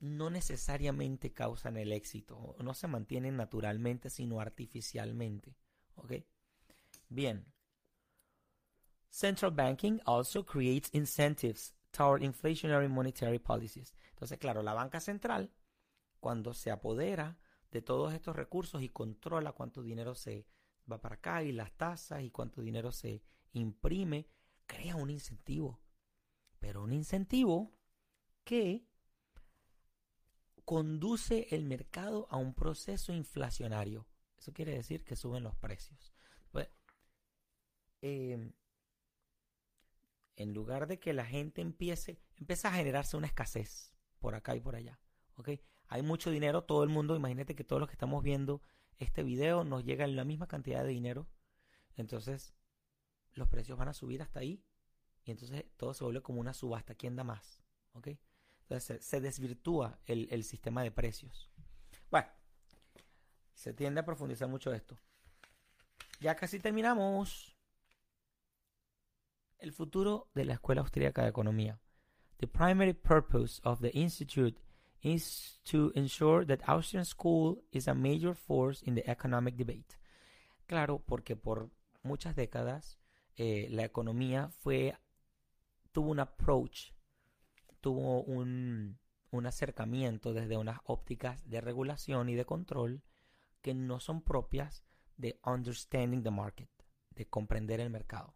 no 0.00 0.30
necesariamente 0.30 1.32
causan 1.32 1.76
el 1.76 1.92
éxito, 1.92 2.56
no 2.60 2.72
se 2.74 2.86
mantienen 2.88 3.36
naturalmente, 3.36 4.08
sino 4.08 4.40
artificialmente. 4.40 5.54
¿Ok? 5.96 6.12
Bien. 7.08 7.46
Central 9.10 9.52
banking 9.52 10.00
also 10.06 10.44
creates 10.44 10.90
incentives 10.92 11.74
toward 11.90 12.22
inflationary 12.22 12.88
monetary 12.88 13.38
policies. 13.38 13.94
Entonces, 14.10 14.38
claro, 14.38 14.62
la 14.62 14.74
banca 14.74 15.00
central, 15.00 15.52
cuando 16.20 16.54
se 16.54 16.70
apodera 16.70 17.38
de 17.70 17.82
todos 17.82 18.14
estos 18.14 18.34
recursos 18.34 18.82
y 18.82 18.88
controla 18.88 19.52
cuánto 19.52 19.82
dinero 19.82 20.14
se 20.14 20.46
va 20.90 21.00
para 21.00 21.16
acá 21.16 21.42
y 21.42 21.52
las 21.52 21.72
tasas 21.72 22.22
y 22.22 22.30
cuánto 22.30 22.62
dinero 22.62 22.92
se 22.92 23.22
imprime, 23.52 24.28
crea 24.66 24.96
un 24.96 25.10
incentivo. 25.10 25.80
Pero 26.58 26.82
un 26.82 26.92
incentivo 26.92 27.72
que 28.44 28.86
conduce 30.64 31.48
el 31.50 31.64
mercado 31.64 32.26
a 32.30 32.36
un 32.36 32.54
proceso 32.54 33.12
inflacionario. 33.12 34.06
Eso 34.38 34.52
quiere 34.52 34.74
decir 34.74 35.04
que 35.04 35.16
suben 35.16 35.42
los 35.42 35.56
precios. 35.56 36.12
Pues, 36.50 36.68
en 38.02 38.54
lugar 40.36 40.86
de 40.86 40.98
que 40.98 41.12
la 41.12 41.24
gente 41.24 41.62
empiece, 41.62 42.20
empieza 42.36 42.68
a 42.68 42.72
generarse 42.72 43.16
una 43.16 43.26
escasez 43.26 43.92
por 44.18 44.34
acá 44.34 44.54
y 44.54 44.60
por 44.60 44.76
allá. 44.76 44.98
Hay 45.88 46.02
mucho 46.02 46.30
dinero, 46.30 46.64
todo 46.64 46.82
el 46.82 46.90
mundo, 46.90 47.14
imagínate 47.14 47.54
que 47.54 47.64
todos 47.64 47.80
los 47.80 47.88
que 47.88 47.94
estamos 47.94 48.22
viendo 48.22 48.60
este 48.98 49.22
video 49.22 49.64
nos 49.64 49.84
llega 49.84 50.06
la 50.06 50.24
misma 50.24 50.46
cantidad 50.46 50.82
de 50.82 50.88
dinero. 50.88 51.26
Entonces, 51.96 52.54
los 53.34 53.48
precios 53.48 53.78
van 53.78 53.88
a 53.88 53.94
subir 53.94 54.22
hasta 54.22 54.40
ahí. 54.40 54.64
Y 55.24 55.30
entonces 55.32 55.64
todo 55.76 55.92
se 55.92 56.04
vuelve 56.04 56.22
como 56.22 56.40
una 56.40 56.54
subasta. 56.54 56.94
¿Quién 56.94 57.16
da 57.16 57.24
más? 57.24 57.62
¿Ok? 57.92 58.08
Entonces 58.62 59.04
se, 59.04 59.20
desvirtúa 59.20 59.98
el, 60.06 60.28
el 60.30 60.44
sistema 60.44 60.82
de 60.82 60.90
precios. 60.90 61.50
Bueno, 62.10 62.28
se 63.54 63.72
tiende 63.72 64.00
a 64.00 64.04
profundizar 64.04 64.48
mucho 64.48 64.72
esto. 64.72 64.98
Ya 66.20 66.34
casi 66.36 66.60
terminamos. 66.60 67.56
El 69.58 69.72
futuro 69.72 70.30
de 70.34 70.44
la 70.44 70.54
Escuela 70.54 70.82
Austríaca 70.82 71.22
de 71.22 71.28
Economía. 71.28 71.80
The 72.38 72.46
primary 72.46 72.92
purpose 72.92 73.60
of 73.64 73.80
the 73.80 73.90
institute 73.94 74.60
is 75.02 75.60
to 75.64 75.92
ensure 75.94 76.44
that 76.46 76.68
Austrian 76.68 77.04
school 77.04 77.62
is 77.72 77.88
a 77.88 77.94
major 77.94 78.34
force 78.34 78.82
in 78.82 78.94
the 78.94 79.08
economic 79.08 79.56
debate. 79.56 79.96
Claro, 80.66 81.02
porque 81.06 81.36
por 81.36 81.70
muchas 82.02 82.34
décadas 82.34 82.98
eh, 83.36 83.68
la 83.70 83.84
economía 83.84 84.48
fue 84.48 84.96
tuvo 85.92 86.10
un 86.10 86.20
approach, 86.20 86.92
tuvo 87.80 88.22
un, 88.22 88.98
un 89.30 89.46
acercamiento 89.46 90.34
desde 90.34 90.56
unas 90.56 90.80
ópticas 90.84 91.48
de 91.48 91.60
regulación 91.60 92.28
y 92.28 92.34
de 92.34 92.44
control 92.44 93.02
que 93.62 93.74
no 93.74 94.00
son 94.00 94.22
propias 94.22 94.84
de 95.16 95.40
understanding 95.44 96.22
the 96.22 96.30
market, 96.30 96.68
de 97.10 97.26
comprender 97.26 97.80
el 97.80 97.90
mercado. 97.90 98.34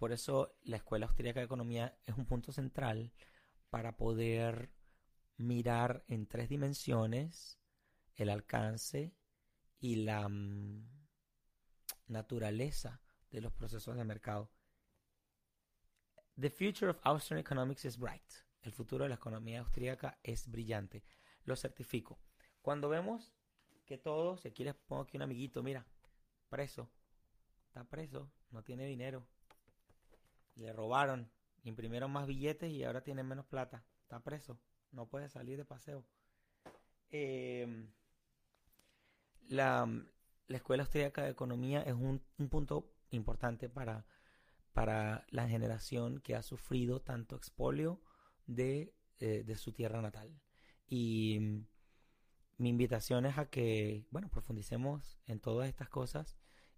Por 0.00 0.12
eso 0.12 0.54
la 0.62 0.78
Escuela 0.78 1.04
Austríaca 1.04 1.40
de 1.40 1.44
Economía 1.44 1.94
es 2.06 2.16
un 2.16 2.24
punto 2.24 2.52
central 2.52 3.12
para 3.70 3.96
poder 3.96 4.70
mirar 5.36 6.04
en 6.08 6.26
tres 6.26 6.48
dimensiones 6.48 7.58
el 8.14 8.28
alcance 8.28 9.14
y 9.78 9.96
la 9.96 10.28
mm, 10.28 10.86
naturaleza 12.08 13.00
de 13.30 13.40
los 13.40 13.52
procesos 13.52 13.96
de 13.96 14.04
mercado. 14.04 14.50
The 16.38 16.50
future 16.50 16.90
of 16.90 17.00
Austrian 17.02 17.40
economics 17.40 17.84
is 17.84 17.96
bright. 17.96 18.24
El 18.62 18.72
futuro 18.72 19.04
de 19.04 19.08
la 19.08 19.14
economía 19.14 19.60
austríaca 19.60 20.18
es 20.22 20.48
brillante. 20.48 21.02
Lo 21.44 21.56
certifico. 21.56 22.18
Cuando 22.60 22.88
vemos 22.88 23.32
que 23.86 23.96
todos, 23.96 24.44
y 24.44 24.48
aquí 24.48 24.64
les 24.64 24.74
pongo 24.74 25.02
aquí 25.02 25.16
un 25.16 25.22
amiguito, 25.22 25.62
mira, 25.62 25.86
preso, 26.48 26.90
está 27.66 27.84
preso, 27.84 28.30
no 28.50 28.62
tiene 28.62 28.86
dinero, 28.86 29.26
le 30.56 30.72
robaron, 30.72 31.30
imprimieron 31.64 32.10
más 32.10 32.26
billetes 32.26 32.70
y 32.70 32.84
ahora 32.84 33.02
tiene 33.02 33.22
menos 33.22 33.46
plata. 33.46 33.84
Está 34.02 34.20
preso, 34.20 34.58
no 34.92 35.06
puede 35.06 35.28
salir 35.28 35.56
de 35.56 35.64
paseo. 35.64 36.04
Em, 37.10 37.90
la, 39.48 39.88
Escuela 40.48 40.82
Austríaca 40.82 41.22
de 41.22 41.30
Economía 41.30 41.82
es 41.82 41.94
un, 41.94 42.22
punto 42.48 42.92
importante 43.10 43.68
para, 43.68 44.04
para 44.72 45.24
la 45.30 45.48
generación 45.48 46.20
que 46.20 46.34
ha 46.34 46.42
sufrido 46.42 47.00
tanto 47.00 47.36
expolio 47.36 48.00
de, 48.46 48.94
eh, 49.20 49.44
de 49.44 49.56
su 49.56 49.72
tierra 49.72 50.02
natal. 50.02 50.40
Y 50.88 51.66
mi 52.60 52.68
invitación 52.68 53.26
es 53.26 53.38
a 53.38 53.46
que, 53.46 54.06
bueno, 54.10 54.28
profundicemos 54.28 55.18
en 55.26 55.40
todas 55.40 55.68
estas 55.68 55.88
cosas, 55.88 56.36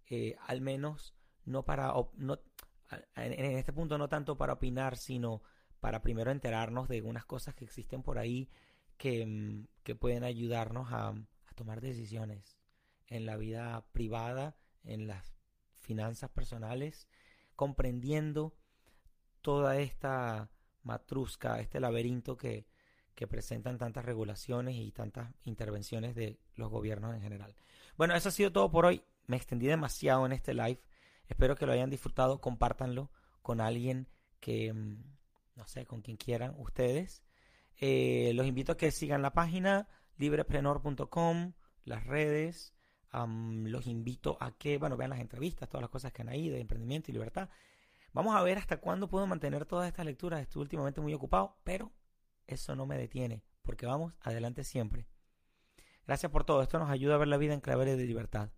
eh, 0.09 0.35
al 0.47 0.61
menos 0.61 1.13
no 1.45 1.65
para, 1.65 1.93
en, 3.15 3.45
este 3.57 3.73
punto 3.73 3.97
no 3.97 4.07
tanto 4.07 4.37
para 4.37 4.53
opinar, 4.53 4.97
sino 4.97 5.41
para 5.79 6.01
primero 6.01 6.31
enterarnos 6.31 6.87
de 6.87 7.01
unas 7.01 7.25
cosas 7.25 7.55
que 7.55 7.65
existen 7.65 8.03
por 8.03 8.17
ahí 8.17 8.49
que, 8.97 9.25
mm, 9.25 9.67
que 9.83 9.95
pueden 9.95 10.23
ayudarnos 10.23 10.91
a, 10.91 11.13
tomar 11.55 11.81
decisiones 11.81 12.57
en 13.05 13.27
la 13.27 13.37
vida 13.37 13.85
privada, 13.91 14.55
en 14.83 15.05
las 15.05 15.35
finanzas 15.81 16.31
personales, 16.31 17.07
comprendiendo 17.55 18.55
toda 19.43 19.77
esta 19.77 20.49
matrusca, 20.81 21.59
este 21.59 21.79
laberinto 21.79 22.37
que, 22.37 22.65
que 23.13 23.27
presentan 23.27 23.77
tantas 23.77 24.03
regulaciones 24.03 24.75
y 24.75 24.91
tantas 24.91 25.31
intervenciones 25.43 26.15
de 26.15 26.39
los 26.55 26.71
gobiernos 26.71 27.13
en 27.13 27.21
general. 27.21 27.55
Bueno, 27.97 28.15
eso 28.15 28.29
ha 28.29 28.31
sido 28.31 28.51
todo 28.51 28.71
por 28.71 28.85
hoy. 28.85 29.03
Me 29.27 29.37
extendí 29.37 29.67
demasiado 29.67 30.25
en 30.25 30.31
este 30.31 30.53
live. 30.53 30.79
Espero 31.27 31.55
que 31.55 31.65
lo 31.65 31.71
hayan 31.73 31.89
disfrutado. 31.89 32.41
Compártanlo 32.41 33.11
con 33.41 33.61
alguien 33.61 34.07
que, 34.39 34.73
mm, 34.73 35.03
no 35.55 35.67
sé, 35.67 35.85
con 35.85 36.01
quien 36.01 36.17
quieran 36.17 36.55
ustedes. 36.57 37.23
Eh, 37.77 38.31
los 38.35 38.45
invito 38.47 38.71
a 38.71 38.77
que 38.77 38.91
sigan 38.91 39.21
la 39.21 39.33
página 39.33 39.87
libreprenor.com, 40.17 41.53
las 41.85 42.05
redes. 42.05 42.73
los 43.15 43.85
invito 43.85 44.37
a 44.39 44.57
que, 44.57 44.79
bueno, 44.79 44.97
vean 44.97 45.11
las 45.11 45.19
entrevistas, 45.19 45.69
todas 45.69 45.83
las 45.83 45.91
cosas 45.91 46.11
que 46.11 46.23
han 46.23 46.29
ahí 46.29 46.49
de 46.49 46.59
emprendimiento 46.59 47.11
y 47.11 47.13
libertad. 47.13 47.47
Vamos 48.11 48.35
a 48.35 48.41
ver 48.41 48.57
hasta 48.57 48.77
cuándo 48.77 49.07
puedo 49.07 49.27
mantener 49.27 49.65
todas 49.65 49.87
estas 49.87 50.05
lecturas. 50.07 50.41
Estoy 50.41 50.63
últimamente 50.63 50.99
muy 50.99 51.13
ocupado, 51.13 51.57
pero 51.63 51.91
eso 52.47 52.75
no 52.75 52.87
me 52.87 52.97
detiene, 52.97 53.43
porque 53.61 53.85
vamos 53.85 54.13
adelante 54.21 54.63
siempre. 54.63 55.05
Gracias 56.07 56.31
por 56.31 56.43
todo. 56.43 56.63
Esto 56.63 56.79
nos 56.79 56.89
ayuda 56.89 57.15
a 57.15 57.17
ver 57.19 57.27
la 57.27 57.37
vida 57.37 57.53
en 57.53 57.61
clave 57.61 57.85
de 57.85 58.03
libertad. 58.05 58.49